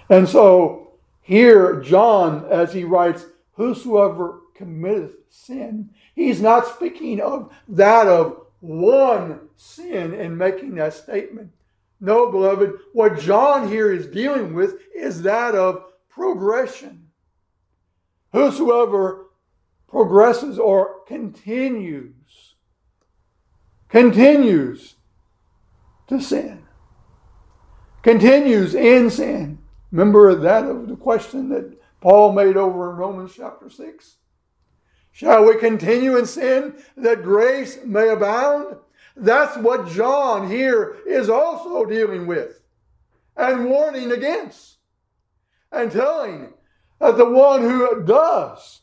And 0.09 0.29
so 0.29 0.93
here, 1.21 1.81
John, 1.81 2.45
as 2.49 2.73
he 2.73 2.83
writes, 2.83 3.25
Whosoever 3.55 4.41
committeth 4.53 5.15
sin, 5.29 5.89
he's 6.13 6.41
not 6.41 6.67
speaking 6.67 7.19
of 7.19 7.51
that 7.67 8.07
of 8.07 8.45
one 8.59 9.39
sin 9.55 10.13
in 10.13 10.37
making 10.37 10.75
that 10.75 10.93
statement. 10.93 11.51
No, 11.99 12.31
beloved, 12.31 12.73
what 12.93 13.19
John 13.19 13.67
here 13.67 13.91
is 13.91 14.05
dealing 14.05 14.53
with 14.53 14.75
is 14.95 15.23
that 15.23 15.55
of 15.55 15.85
progression. 16.17 17.09
Whosoever 18.33 19.27
progresses 19.87 20.57
or 20.57 21.01
continues, 21.07 22.55
continues 23.87 24.95
to 26.07 26.19
sin, 26.19 26.63
continues 28.01 28.73
in 28.73 29.11
sin. 29.11 29.59
Remember 29.91 30.33
that 30.33 30.65
of 30.65 30.87
the 30.87 30.95
question 30.95 31.49
that 31.49 31.79
Paul 32.01 32.33
made 32.33 32.57
over 32.57 32.89
in 32.89 32.97
Romans 32.97 33.33
chapter 33.35 33.69
6? 33.69 34.15
Shall 35.11 35.45
we 35.45 35.57
continue 35.57 36.17
in 36.17 36.25
sin 36.25 36.75
that 36.97 37.23
grace 37.23 37.79
may 37.85 38.09
abound? 38.09 38.77
That's 39.15 39.55
what 39.57 39.87
John 39.87 40.49
here 40.49 40.97
is 41.07 41.29
also 41.29 41.85
dealing 41.85 42.27
with 42.27 42.61
and 43.35 43.65
warning 43.65 44.11
against 44.11 44.76
and 45.71 45.91
telling 45.91 46.53
that 46.99 47.17
the 47.17 47.29
one 47.29 47.61
who 47.61 48.03
does 48.03 48.81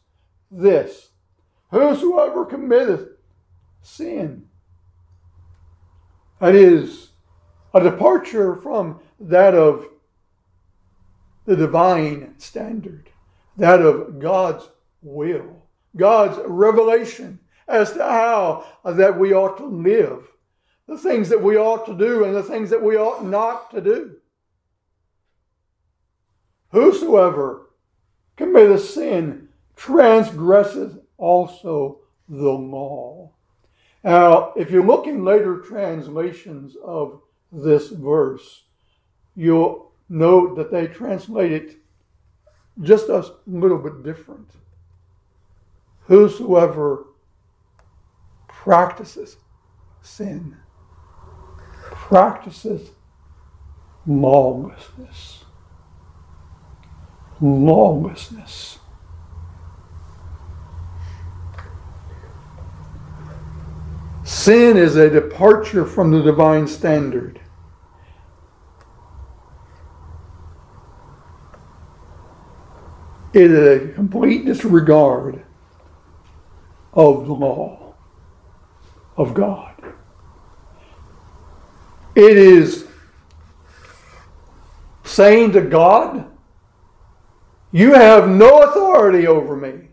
this, 0.51 1.11
whosoever 1.71 2.45
committeth 2.45 3.09
sin, 3.83 4.47
that 6.41 6.55
is 6.55 7.11
a 7.73 7.81
departure 7.81 8.55
from 8.57 9.01
that 9.19 9.55
of 9.55 9.89
the 11.45 11.57
divine 11.57 12.35
standard, 12.39 13.11
that 13.57 13.81
of 13.81 14.19
God's 14.19 14.69
will, 15.03 15.63
God's 15.97 16.39
revelation 16.47 17.41
as 17.67 17.93
to 17.93 18.03
how 18.03 18.67
that 18.85 19.19
we 19.19 19.33
ought 19.33 19.57
to 19.57 19.67
live, 19.67 20.29
the 20.87 20.99
things 20.99 21.29
that 21.31 21.43
we 21.43 21.57
ought 21.57 21.87
to 21.87 21.97
do 21.97 22.25
and 22.25 22.35
the 22.35 22.43
things 22.43 22.71
that 22.71 22.83
we 22.83 22.97
ought 22.97 23.25
not 23.25 23.71
to 23.71 23.81
do. 23.81 24.17
Whosoever 26.75 27.71
committeth 28.37 28.85
sin 28.85 29.49
transgresseth 29.77 30.99
also 31.17 32.01
the 32.29 32.51
law. 32.51 33.31
Now, 34.03 34.53
if 34.57 34.73
you 34.73 34.83
look 34.83 35.07
in 35.07 35.25
later 35.25 35.59
translations 35.59 36.77
of 36.85 37.23
this 37.53 37.91
verse, 37.91 38.65
you'll 39.37 39.93
note 40.09 40.57
that 40.57 40.73
they 40.73 40.89
translate 40.89 41.53
it 41.53 41.77
just 42.83 43.09
a 43.09 43.25
little 43.47 43.79
bit 43.79 44.03
different. 44.03 44.51
Whosoever 46.09 47.07
practices 48.49 49.37
sin 50.03 50.57
practices 51.85 52.91
lawlessness. 54.07 55.44
Lawlessness. 57.41 58.79
Sin 64.25 64.77
is 64.77 64.97
a 64.97 65.11
departure 65.11 65.85
from 65.85 66.11
the 66.11 66.23
divine 66.23 66.67
standard. 66.67 67.41
It 73.33 73.51
is 73.51 73.83
a 73.83 73.93
complete 73.95 74.45
disregard 74.45 75.45
of 76.93 77.27
the 77.27 77.33
law 77.33 77.95
of 79.17 79.35
God. 79.35 79.75
It 82.15 82.37
is 82.37 82.87
saying 85.03 85.53
to 85.53 85.61
God, 85.61 86.31
You 87.75 87.93
have 87.93 88.29
no 88.29 88.61
authority 88.61 89.27
over 89.27 89.57
me. 89.57 89.89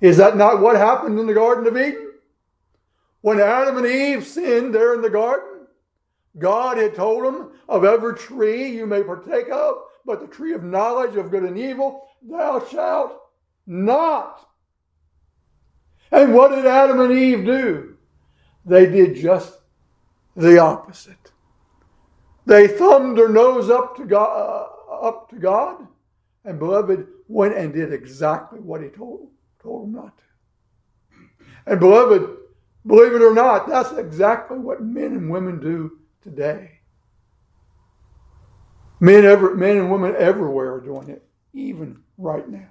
Is 0.00 0.16
that 0.16 0.36
not 0.36 0.60
what 0.60 0.74
happened 0.74 1.20
in 1.20 1.28
the 1.28 1.34
Garden 1.34 1.68
of 1.68 1.76
Eden? 1.76 2.14
When 3.20 3.38
Adam 3.38 3.76
and 3.76 3.86
Eve 3.86 4.26
sinned 4.26 4.74
there 4.74 4.92
in 4.94 5.02
the 5.02 5.08
garden, 5.08 5.68
God 6.36 6.78
had 6.78 6.96
told 6.96 7.24
them, 7.24 7.52
Of 7.68 7.84
every 7.84 8.16
tree 8.16 8.70
you 8.70 8.86
may 8.86 9.04
partake 9.04 9.50
of, 9.50 9.82
but 10.04 10.18
the 10.18 10.26
tree 10.26 10.52
of 10.52 10.64
knowledge 10.64 11.14
of 11.14 11.30
good 11.30 11.44
and 11.44 11.56
evil 11.56 12.08
thou 12.28 12.66
shalt 12.66 13.16
not. 13.68 14.48
And 16.10 16.34
what 16.34 16.48
did 16.48 16.66
Adam 16.66 16.98
and 16.98 17.12
Eve 17.12 17.44
do? 17.44 17.96
They 18.66 18.86
did 18.86 19.14
just 19.14 19.60
the 20.34 20.58
opposite. 20.58 21.30
They 22.46 22.66
thumbed 22.66 23.16
their 23.16 23.28
nose 23.28 23.70
up 23.70 23.96
to 23.98 24.04
God, 24.04 24.66
uh, 24.90 25.06
up 25.06 25.30
to 25.30 25.36
God, 25.36 25.86
and 26.44 26.58
beloved 26.58 27.06
went 27.28 27.56
and 27.56 27.72
did 27.72 27.92
exactly 27.92 28.60
what 28.60 28.82
He 28.82 28.88
told 28.88 29.28
told 29.62 29.88
him 29.88 29.92
not 29.94 30.16
to. 30.16 30.24
And 31.66 31.78
beloved, 31.78 32.38
Believe 32.86 33.14
it 33.14 33.22
or 33.22 33.34
not, 33.34 33.68
that's 33.68 33.92
exactly 33.92 34.58
what 34.58 34.82
men 34.82 35.12
and 35.12 35.30
women 35.30 35.60
do 35.60 35.98
today. 36.22 36.78
Men, 39.00 39.24
ever, 39.24 39.54
men 39.54 39.76
and 39.76 39.90
women 39.90 40.14
everywhere 40.16 40.74
are 40.74 40.80
doing 40.80 41.08
it, 41.08 41.22
even 41.52 42.02
right 42.16 42.48
now. 42.48 42.68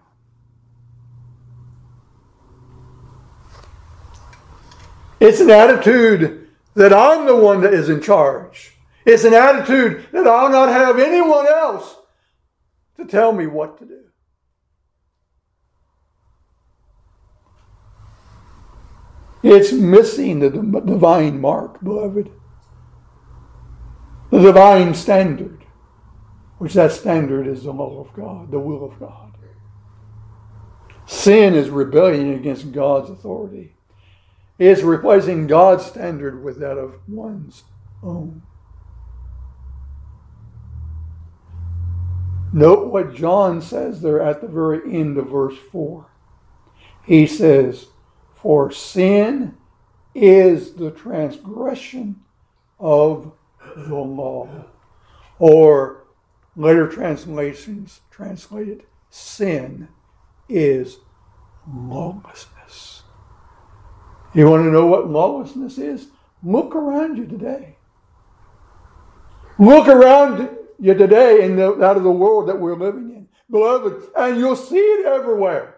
It's 5.20 5.42
an 5.42 5.50
attitude 5.50 6.50
that 6.76 6.94
I'm 6.94 7.26
the 7.26 7.36
one 7.36 7.62
that 7.62 7.74
is 7.74 7.90
in 7.90 8.02
charge. 8.02 8.78
It's 9.06 9.26
an 9.26 9.34
attitude 9.34 10.08
that 10.12 10.28
I'll 10.28 10.50
not 10.50 10.70
have 10.70 10.98
anyone 10.98 11.48
else 11.48 11.96
to 13.00 13.06
tell 13.06 13.32
me 13.32 13.48
what 13.48 13.80
to 13.80 13.86
do. 13.86 14.04
It's 19.42 19.72
missing 19.72 20.40
the 20.40 20.50
divine 20.50 21.40
mark, 21.40 21.82
beloved. 21.82 22.30
The 24.32 24.42
divine 24.42 24.94
standard, 24.94 25.64
which 26.60 26.74
that 26.74 26.92
standard 26.92 27.48
is 27.48 27.64
the 27.64 27.72
law 27.72 28.02
of 28.02 28.14
God, 28.14 28.52
the 28.52 28.60
will 28.60 28.86
of 28.86 29.00
God. 29.00 29.30
Sin 31.08 31.56
is 31.56 31.72
rebellion 31.72 32.34
against 32.36 32.72
God's 32.72 33.10
authority. 33.10 33.76
It's 34.60 34.84
replacing 34.84 35.48
God's 35.48 35.86
standard 35.86 36.44
with 36.44 36.60
that 36.60 36.78
of 36.78 37.00
one's 37.08 37.64
own. 38.04 38.44
Note 42.52 42.88
what 42.88 43.16
John 43.16 43.62
says 43.62 44.02
there 44.02 44.22
at 44.22 44.42
the 44.42 44.48
very 44.48 44.82
end 44.94 45.18
of 45.18 45.30
verse 45.30 45.58
4. 45.72 46.08
He 47.06 47.28
says, 47.28 47.88
for 48.34 48.72
sin 48.72 49.58
is 50.16 50.74
the 50.74 50.92
transgression 50.92 52.24
of 52.80 53.34
the 53.76 53.96
law. 53.96 54.48
Or 55.38 56.06
later 56.56 56.88
translations 56.88 58.02
translated, 58.10 58.84
sin 59.10 59.90
is 60.48 61.00
lawlessness. 61.72 63.04
You 64.34 64.50
want 64.50 64.64
to 64.64 64.72
know 64.72 64.86
what 64.86 65.10
lawlessness 65.10 65.78
is? 65.78 66.08
Look 66.44 66.76
around 66.76 67.18
you 67.18 67.26
today. 67.26 67.78
Look 69.58 69.88
around 69.88 70.59
you 70.80 70.94
today 70.94 71.44
in 71.44 71.56
the, 71.56 71.84
out 71.84 71.98
of 71.98 72.04
the 72.04 72.12
world 72.12 72.48
that 72.48 72.60
we're 72.60 72.76
living 72.76 73.10
in, 73.10 73.28
beloved, 73.50 74.10
and 74.16 74.38
you'll 74.38 74.56
see 74.56 74.78
it 74.78 75.06
everywhere. 75.06 75.76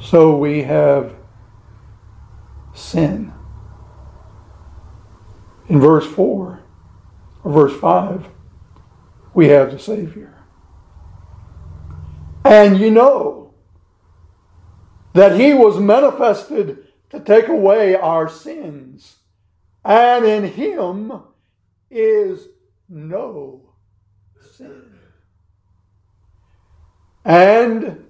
So 0.00 0.36
we 0.36 0.62
have 0.62 1.14
sin. 2.74 3.32
In 5.68 5.80
verse 5.80 6.06
4 6.06 6.60
or 7.42 7.52
verse 7.52 7.80
5, 7.80 8.28
we 9.32 9.48
have 9.48 9.72
the 9.72 9.78
Savior. 9.78 10.33
And 12.44 12.78
you 12.78 12.90
know 12.90 13.54
that 15.14 15.38
He 15.38 15.54
was 15.54 15.78
manifested 15.78 16.88
to 17.10 17.20
take 17.20 17.48
away 17.48 17.94
our 17.94 18.28
sins, 18.28 19.16
and 19.84 20.24
in 20.24 20.44
Him 20.44 21.12
is 21.90 22.48
no 22.88 23.74
sin. 24.40 24.98
And 27.24 28.04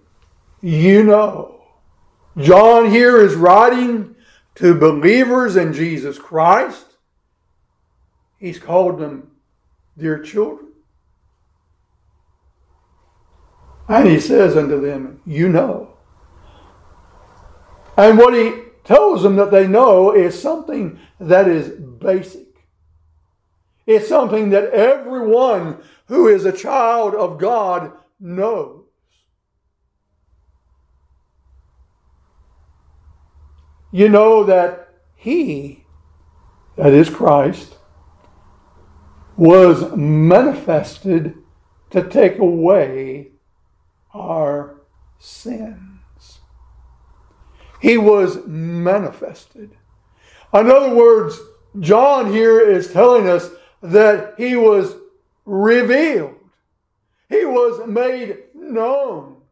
you 0.60 1.04
know 1.04 1.54
John 2.36 2.90
here 2.90 3.20
is 3.20 3.34
writing 3.34 4.16
to 4.56 4.74
believers 4.74 5.56
in 5.56 5.72
Jesus 5.72 6.18
Christ. 6.18 6.86
He's 8.38 8.58
called 8.58 8.98
them 8.98 9.30
dear 9.96 10.20
children. 10.20 10.63
And 13.88 14.08
he 14.08 14.18
says 14.20 14.56
unto 14.56 14.80
them, 14.80 15.20
You 15.26 15.48
know. 15.48 15.96
And 17.96 18.18
what 18.18 18.34
he 18.34 18.62
tells 18.84 19.22
them 19.22 19.36
that 19.36 19.50
they 19.50 19.66
know 19.66 20.14
is 20.14 20.40
something 20.40 20.98
that 21.20 21.48
is 21.48 21.68
basic. 21.68 22.48
It's 23.86 24.08
something 24.08 24.50
that 24.50 24.70
everyone 24.70 25.82
who 26.06 26.28
is 26.28 26.44
a 26.44 26.52
child 26.52 27.14
of 27.14 27.38
God 27.38 27.92
knows. 28.18 28.84
you 33.94 34.08
know 34.08 34.42
that 34.42 34.88
He, 35.14 35.84
that 36.76 36.92
is 36.92 37.08
Christ, 37.08 37.76
was 39.36 39.96
manifested 39.96 41.36
to 41.90 42.02
take 42.02 42.40
away 42.40 43.28
our 44.14 44.76
sins. 45.18 46.38
He 47.80 47.98
was 47.98 48.46
manifested. 48.46 49.76
In 50.54 50.70
other 50.70 50.94
words, 50.94 51.38
John 51.80 52.32
here 52.32 52.60
is 52.60 52.92
telling 52.92 53.28
us 53.28 53.50
that 53.82 54.34
he 54.38 54.56
was 54.56 54.94
revealed. 55.44 56.36
He 57.28 57.44
was 57.44 57.86
made 57.86 58.38
known. 58.54 59.42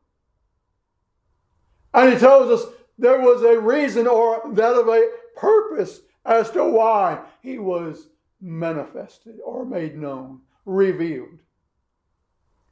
And 1.93 2.13
he 2.13 2.19
tells 2.19 2.51
us 2.51 2.73
there 2.99 3.21
was 3.21 3.43
a 3.43 3.61
reason 3.61 4.07
or 4.07 4.43
that 4.53 4.75
of 4.75 4.89
a 4.89 5.11
purpose 5.37 6.01
as 6.25 6.51
to 6.53 6.65
why 6.65 7.21
he 7.43 7.59
was 7.59 8.09
manifested 8.41 9.39
or 9.45 9.65
made 9.65 9.97
known, 9.97 10.41
revealed. 10.65 11.41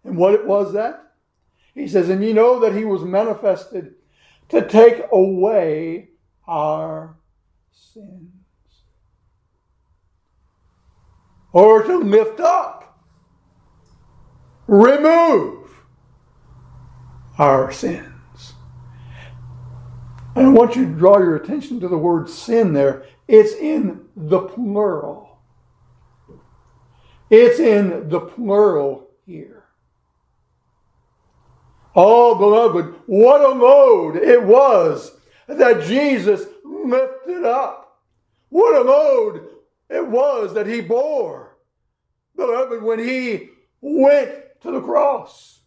And 0.05 0.17
what 0.17 0.35
it 0.35 0.47
was 0.47 0.73
that? 0.73 1.10
He 1.75 1.89
says, 1.89 2.09
And 2.09 2.25
you 2.25 2.35
know 2.35 2.61
that 2.61 2.75
he 2.75 2.85
was 2.85 3.03
manifested 3.03 3.95
to 4.49 4.67
take 4.67 5.05
away 5.13 6.11
our 6.47 7.17
sins. 7.73 8.33
Or 11.53 11.83
to 11.83 11.99
lift 11.99 12.41
up, 12.41 13.05
remove 14.67 15.71
our 17.39 17.73
sins. 17.73 18.55
And 20.37 20.47
I 20.47 20.51
want 20.51 20.77
you 20.77 20.85
to 20.85 20.93
draw 20.93 21.19
your 21.19 21.37
attention 21.37 21.81
to 21.81 21.89
the 21.89 21.99
word 21.99 22.29
sin 22.29 22.73
there. 22.73 23.05
It's 23.27 23.55
in 23.55 24.07
the 24.17 24.41
plural. 24.41 25.41
It's 27.31 27.59
in 27.61 28.09
the 28.09 28.21
plural 28.21 29.11
here. 29.27 29.60
Oh, 31.95 32.37
beloved, 32.37 32.95
what 33.07 33.41
a 33.41 33.49
load 33.49 34.17
it 34.17 34.43
was 34.43 35.13
that 35.49 35.85
Jesus 35.85 36.47
lifted 36.65 37.45
up. 37.45 37.99
What 38.49 38.81
a 38.81 38.89
load 38.89 39.49
it 39.89 40.07
was 40.07 40.55
that 40.55 40.67
he 40.67 40.81
bore. 40.81 41.57
Beloved, 42.37 42.83
when 42.83 42.99
he 42.99 43.51
went 43.81 44.31
to 44.63 44.71
the 44.71 44.81
cross, 44.81 45.61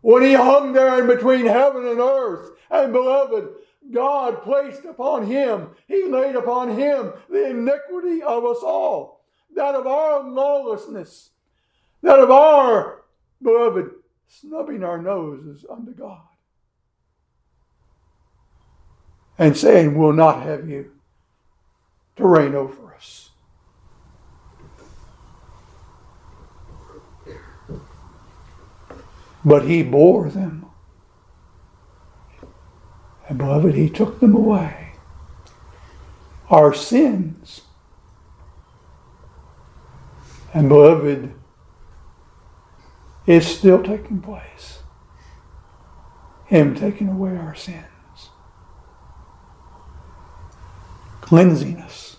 when 0.00 0.22
he 0.22 0.34
hung 0.34 0.72
there 0.72 1.00
in 1.00 1.06
between 1.06 1.46
heaven 1.46 1.86
and 1.86 2.00
earth, 2.00 2.50
and 2.70 2.92
beloved, 2.92 3.48
God 3.90 4.42
placed 4.42 4.84
upon 4.84 5.26
him, 5.26 5.70
he 5.86 6.04
laid 6.04 6.36
upon 6.36 6.76
him 6.76 7.12
the 7.28 7.50
iniquity 7.50 8.22
of 8.22 8.44
us 8.44 8.58
all, 8.62 9.24
that 9.54 9.74
of 9.74 9.86
our 9.86 10.22
lawlessness, 10.22 11.30
that 12.02 12.18
of 12.18 12.30
our, 12.30 13.02
beloved, 13.42 13.90
snubbing 14.40 14.82
our 14.84 15.00
noses 15.00 15.64
unto 15.68 15.92
God. 15.92 16.22
And 19.38 19.56
saying, 19.56 19.98
We'll 19.98 20.12
not 20.12 20.42
have 20.42 20.68
you 20.68 20.92
to 22.16 22.26
reign 22.26 22.54
over 22.54 22.94
us. 22.94 23.30
But 29.44 29.66
he 29.66 29.82
bore 29.82 30.30
them 30.30 30.64
and 33.28 33.38
beloved, 33.38 33.74
He 33.74 33.88
took 33.88 34.20
them 34.20 34.34
away. 34.34 34.92
Our 36.50 36.74
sins. 36.74 37.62
And 40.52 40.68
beloved, 40.68 41.34
it's 43.26 43.46
still 43.46 43.82
taking 43.82 44.20
place. 44.20 44.80
Him 46.46 46.74
taking 46.74 47.08
away 47.08 47.36
our 47.36 47.54
sins. 47.54 47.84
Cleansing 51.20 51.78
us. 51.78 52.16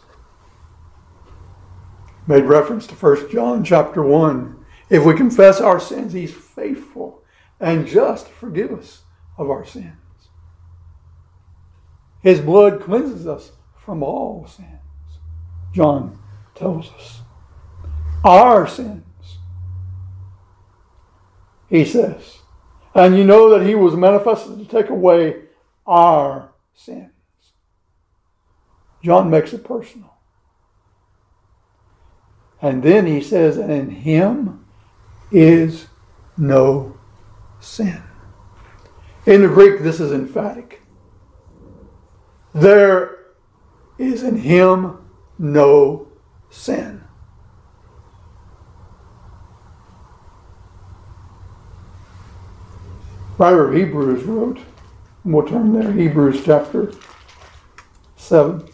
Made 2.27 2.43
reference 2.43 2.87
to 2.87 2.95
1 2.95 3.29
John 3.29 3.63
chapter 3.63 4.01
1. 4.01 4.65
If 4.89 5.05
we 5.05 5.15
confess 5.15 5.61
our 5.61 5.79
sins, 5.79 6.13
he's 6.13 6.33
faithful 6.33 7.23
and 7.59 7.87
just 7.87 8.27
to 8.27 8.33
forgive 8.33 8.71
us 8.71 9.03
of 9.37 9.49
our 9.49 9.65
sins. 9.65 9.93
His 12.21 12.41
blood 12.41 12.81
cleanses 12.81 13.27
us 13.27 13.51
from 13.77 14.01
all 14.01 14.47
sins. 14.47 14.69
John 15.73 16.17
tells 16.55 16.91
us. 16.93 17.21
Our 18.23 18.67
sins. 18.67 19.04
He 21.69 21.85
says. 21.85 22.39
And 22.93 23.17
you 23.17 23.23
know 23.23 23.49
that 23.49 23.65
he 23.65 23.75
was 23.75 23.95
manifested 23.95 24.57
to 24.57 24.65
take 24.65 24.89
away 24.89 25.43
our 25.85 26.51
sins. 26.73 27.11
John 29.03 29.29
makes 29.29 29.53
it 29.53 29.63
personal. 29.63 30.13
And 32.61 32.81
then 32.81 33.05
he 33.05 33.21
says, 33.21 33.57
and 33.57 33.71
in 33.71 33.89
him 33.89 34.65
is 35.31 35.87
no 36.37 36.97
sin. 37.59 38.01
In 39.25 39.41
the 39.41 39.47
Greek, 39.47 39.81
this 39.81 39.99
is 39.99 40.11
emphatic. 40.11 40.81
There 42.53 43.17
is 43.97 44.23
in 44.23 44.37
him 44.37 44.97
no 45.37 46.07
sin. 46.49 47.04
Writer 53.37 53.67
of 53.67 53.75
Hebrews 53.75 54.23
wrote, 54.23 54.59
and 55.25 55.33
we'll 55.33 55.45
turn 55.45 55.73
there, 55.73 55.91
Hebrews 55.91 56.45
chapter 56.45 56.93
7. 58.15 58.65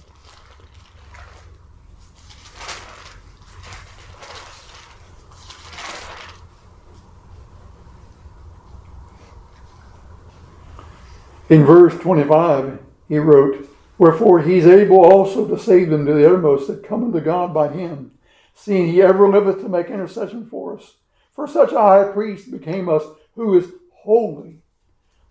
In 11.50 11.66
verse 11.66 11.98
25, 11.98 12.80
he 13.10 13.18
wrote, 13.18 13.68
Wherefore 13.98 14.42
he 14.42 14.58
is 14.58 14.68
able 14.68 15.04
also 15.04 15.48
to 15.48 15.58
save 15.58 15.90
them 15.90 16.06
to 16.06 16.14
the 16.14 16.26
uttermost 16.26 16.68
that 16.68 16.88
come 16.88 17.04
unto 17.04 17.20
God 17.20 17.52
by 17.52 17.68
him, 17.68 18.12
seeing 18.54 18.88
he 18.88 19.02
ever 19.02 19.28
liveth 19.28 19.60
to 19.62 19.70
make 19.70 19.88
intercession 19.88 20.46
for 20.46 20.78
us. 20.78 20.98
For 21.34 21.48
such 21.48 21.72
a 21.72 21.80
high 21.80 22.12
priest 22.14 22.52
became 22.52 22.88
us, 22.88 23.04
who 23.36 23.58
is 23.58 23.72
holy, 24.04 24.62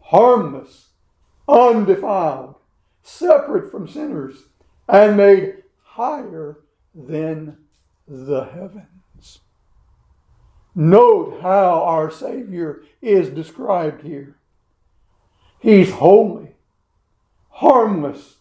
harmless, 0.00 0.90
undefiled, 1.48 2.54
separate 3.02 3.70
from 3.70 3.88
sinners, 3.88 4.44
and 4.88 5.16
made 5.16 5.62
higher 5.82 6.58
than 6.94 7.56
the 8.06 8.44
heavens. 8.44 9.40
Note 10.74 11.40
how 11.42 11.82
our 11.82 12.10
Savior 12.10 12.82
is 13.02 13.28
described 13.30 14.02
here. 14.02 14.36
He's 15.58 15.90
holy, 15.92 16.54
harmless, 17.48 18.36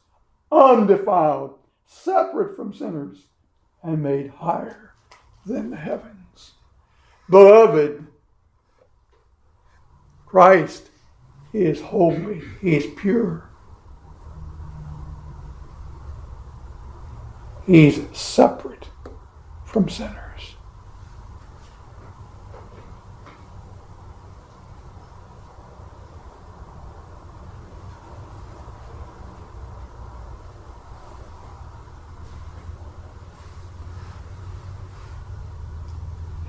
undefiled, 0.52 1.56
separate 1.86 2.56
from 2.56 2.74
sinners, 2.74 3.26
and 3.82 4.04
made 4.04 4.30
higher 4.30 4.94
than 5.46 5.72
the 5.72 5.78
heavens. 5.78 6.52
Beloved, 7.30 8.06
Christ 10.30 10.92
is 11.54 11.82
holy, 11.82 12.44
He 12.62 12.76
is 12.76 12.86
pure. 12.96 13.50
He's 17.66 18.02
separate 18.14 18.90
from 19.66 19.90
sinners. 19.90 20.56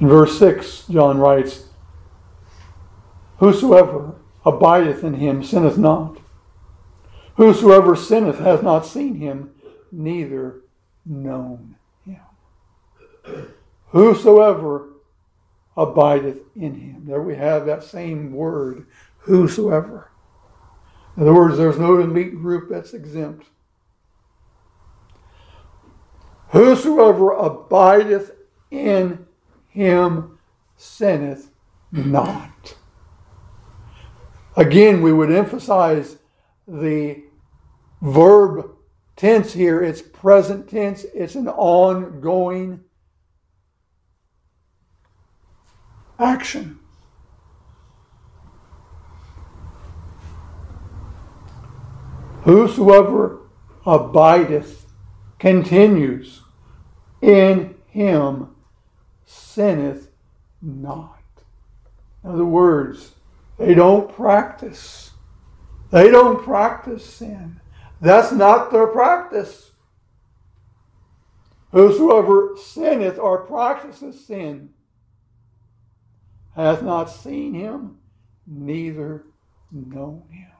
In 0.01 0.09
verse 0.09 0.39
6, 0.39 0.87
John 0.89 1.19
writes, 1.19 1.70
Whosoever 3.41 4.17
abideth 4.45 5.03
in 5.03 5.15
him 5.15 5.43
sinneth 5.43 5.79
not. 5.79 6.19
Whosoever 7.37 7.97
sinneth 7.97 8.39
has 8.39 8.63
not 8.63 8.85
seen 8.85 9.15
him, 9.15 9.55
neither 9.91 10.61
known 11.07 11.77
him. 12.05 12.21
Whosoever 13.89 14.91
abideth 15.75 16.43
in 16.55 16.75
him. 16.75 17.05
There 17.07 17.23
we 17.23 17.35
have 17.37 17.65
that 17.65 17.83
same 17.83 18.35
word, 18.35 18.87
whosoever. 19.21 20.11
In 21.17 21.23
other 21.23 21.33
words, 21.33 21.57
there's 21.57 21.79
no 21.79 21.99
elite 21.99 22.35
group 22.35 22.69
that's 22.69 22.93
exempt. 22.93 23.47
Whosoever 26.49 27.33
abideth 27.33 28.33
in 28.71 29.25
him 29.71 30.39
sinneth 30.77 31.51
not. 31.91 32.77
Again, 34.57 35.03
we 35.03 35.13
would 35.13 35.31
emphasize 35.31 36.17
the 36.67 37.23
verb 38.03 38.71
tense 39.17 39.53
here. 39.53 39.83
It's 39.83 40.03
present 40.03 40.69
tense, 40.69 41.05
it's 41.15 41.35
an 41.35 41.49
ongoing 41.49 42.81
action. 46.19 46.79
Whosoever 52.43 53.41
abideth 53.85 54.87
continues 55.39 56.41
in 57.21 57.75
him 57.89 58.49
sinneth 59.27 60.11
not. 60.63 61.21
In 62.25 62.31
other 62.31 62.45
words, 62.45 63.13
They 63.61 63.75
don't 63.75 64.11
practice. 64.11 65.11
They 65.91 66.11
don't 66.11 66.43
practice 66.43 67.05
sin. 67.05 67.61
That's 68.01 68.33
not 68.33 68.73
their 68.73 68.87
practice. 68.87 69.73
Whosoever 71.71 72.57
sinneth 72.57 73.19
or 73.19 73.45
practices 73.45 74.27
sin 74.27 74.71
hath 76.57 76.83
not 76.83 77.11
seen 77.11 77.53
him, 77.53 77.99
neither 78.47 79.27
known 79.71 80.23
him. 80.31 80.51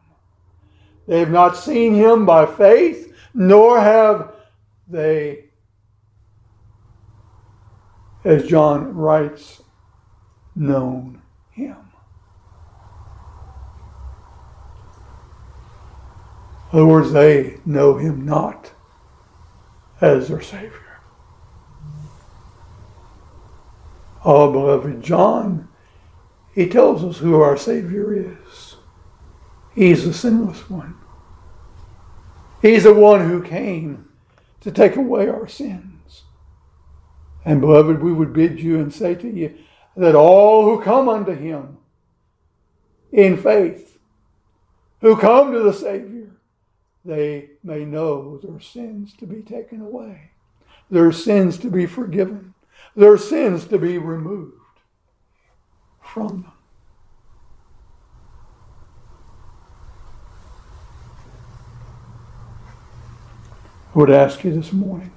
They 1.07 1.21
have 1.21 1.31
not 1.31 1.57
seen 1.57 1.95
him 1.95 2.27
by 2.27 2.45
faith, 2.45 3.17
nor 3.33 3.81
have 3.81 4.35
they, 4.87 5.47
as 8.25 8.47
John 8.47 8.95
writes, 8.95 9.63
known 10.55 11.23
him. 11.51 11.90
In 16.73 16.79
other 16.79 16.87
words, 16.87 17.13
they 17.13 17.59
know 17.65 17.97
him 17.97 18.25
not 18.25 18.73
as 20.01 20.29
their 20.29 20.41
Savior. 20.41 20.73
Oh, 24.25 24.53
beloved, 24.53 25.03
John, 25.03 25.69
he 26.55 26.69
tells 26.69 27.03
us 27.03 27.19
who 27.19 27.41
our 27.41 27.57
Savior 27.57 28.15
is. 28.15 28.77
He's 29.75 30.05
the 30.05 30.13
sinless 30.13 30.69
one. 30.69 30.97
He's 32.61 32.85
the 32.85 32.95
one 32.95 33.29
who 33.29 33.43
came 33.43 34.11
to 34.61 34.71
take 34.71 34.97
away 34.97 35.29
our 35.29 35.49
sins. 35.49 36.25
And 37.45 37.61
beloved, 37.61 38.03
we 38.03 38.13
would 38.13 38.33
bid 38.33 38.61
you 38.61 38.79
and 38.79 38.93
say 38.93 39.15
to 39.15 39.29
you 39.29 39.57
that 39.97 40.15
all 40.15 40.65
who 40.65 40.83
come 40.83 41.09
unto 41.09 41.33
him 41.33 41.79
in 43.11 43.37
faith, 43.37 43.99
who 45.01 45.17
come 45.17 45.53
to 45.53 45.61
the 45.61 45.73
Savior, 45.73 46.20
they 47.05 47.51
may 47.63 47.85
know 47.85 48.39
their 48.39 48.61
sins 48.61 49.15
to 49.15 49.27
be 49.27 49.43
taken 49.43 49.81
away, 49.81 50.31
their 50.91 51.13
sins 51.13 51.59
to 51.59 51.71
be 51.71 51.87
forgiven, 51.87 52.55
their 52.95 53.17
sins 53.17 53.65
to 53.67 53.79
be 53.79 53.99
removed 53.99 54.55
from 56.03 56.43
them. 56.43 56.53
I 63.95 63.99
would 63.99 64.11
ask 64.11 64.45
you 64.45 64.55
this 64.55 64.73
morning 64.73 65.13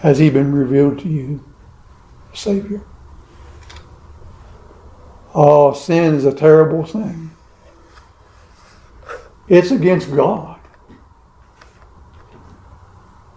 Has 0.00 0.18
he 0.18 0.30
been 0.30 0.54
revealed 0.54 1.00
to 1.00 1.08
you, 1.08 1.44
Savior? 2.32 2.84
Oh, 5.40 5.72
sin 5.72 6.16
is 6.16 6.24
a 6.24 6.32
terrible 6.34 6.84
thing. 6.84 7.30
It's 9.46 9.70
against 9.70 10.12
God. 10.12 10.58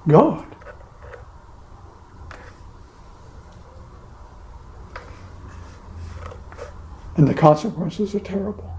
God. 0.08 0.48
And 7.18 7.28
the 7.28 7.36
consequences 7.36 8.16
are 8.16 8.20
terrible. 8.20 8.76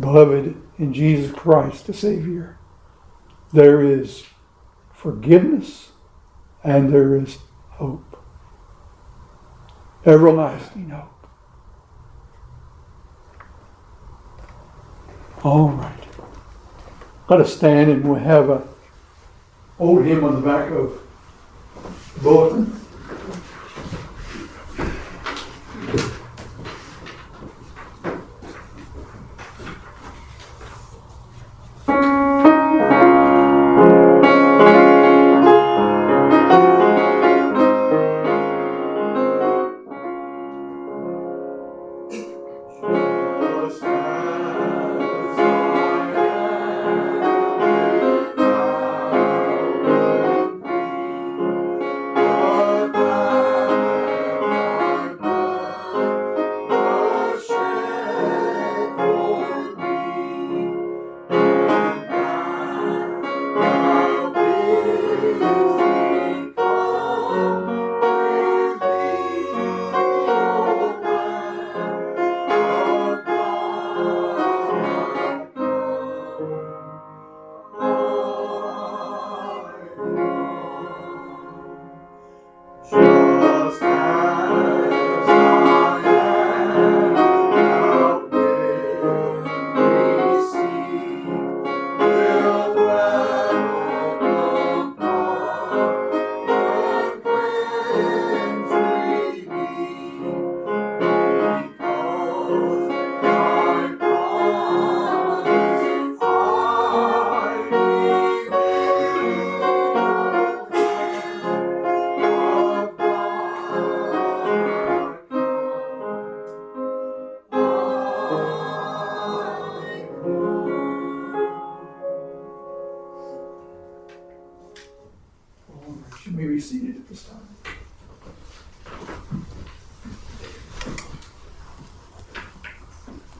Beloved, 0.00 0.56
in 0.78 0.94
Jesus 0.94 1.30
Christ, 1.30 1.86
the 1.86 1.92
Savior, 1.92 2.58
there 3.52 3.82
is 3.82 4.24
forgiveness 4.94 5.92
and 6.64 6.90
there 6.90 7.14
is 7.16 7.36
hope. 7.72 8.15
Everlasting 10.06 10.90
hope. 10.90 11.26
All 15.42 15.70
right. 15.70 15.92
Let 17.28 17.40
us 17.40 17.56
stand 17.56 17.90
and 17.90 18.04
we'll 18.04 18.20
have 18.20 18.48
a 18.48 18.62
old 19.80 20.04
hymn 20.04 20.22
on 20.22 20.36
the 20.36 20.40
back 20.40 20.70
of 20.70 21.00
the 22.14 22.20
bulletin. 22.20 22.80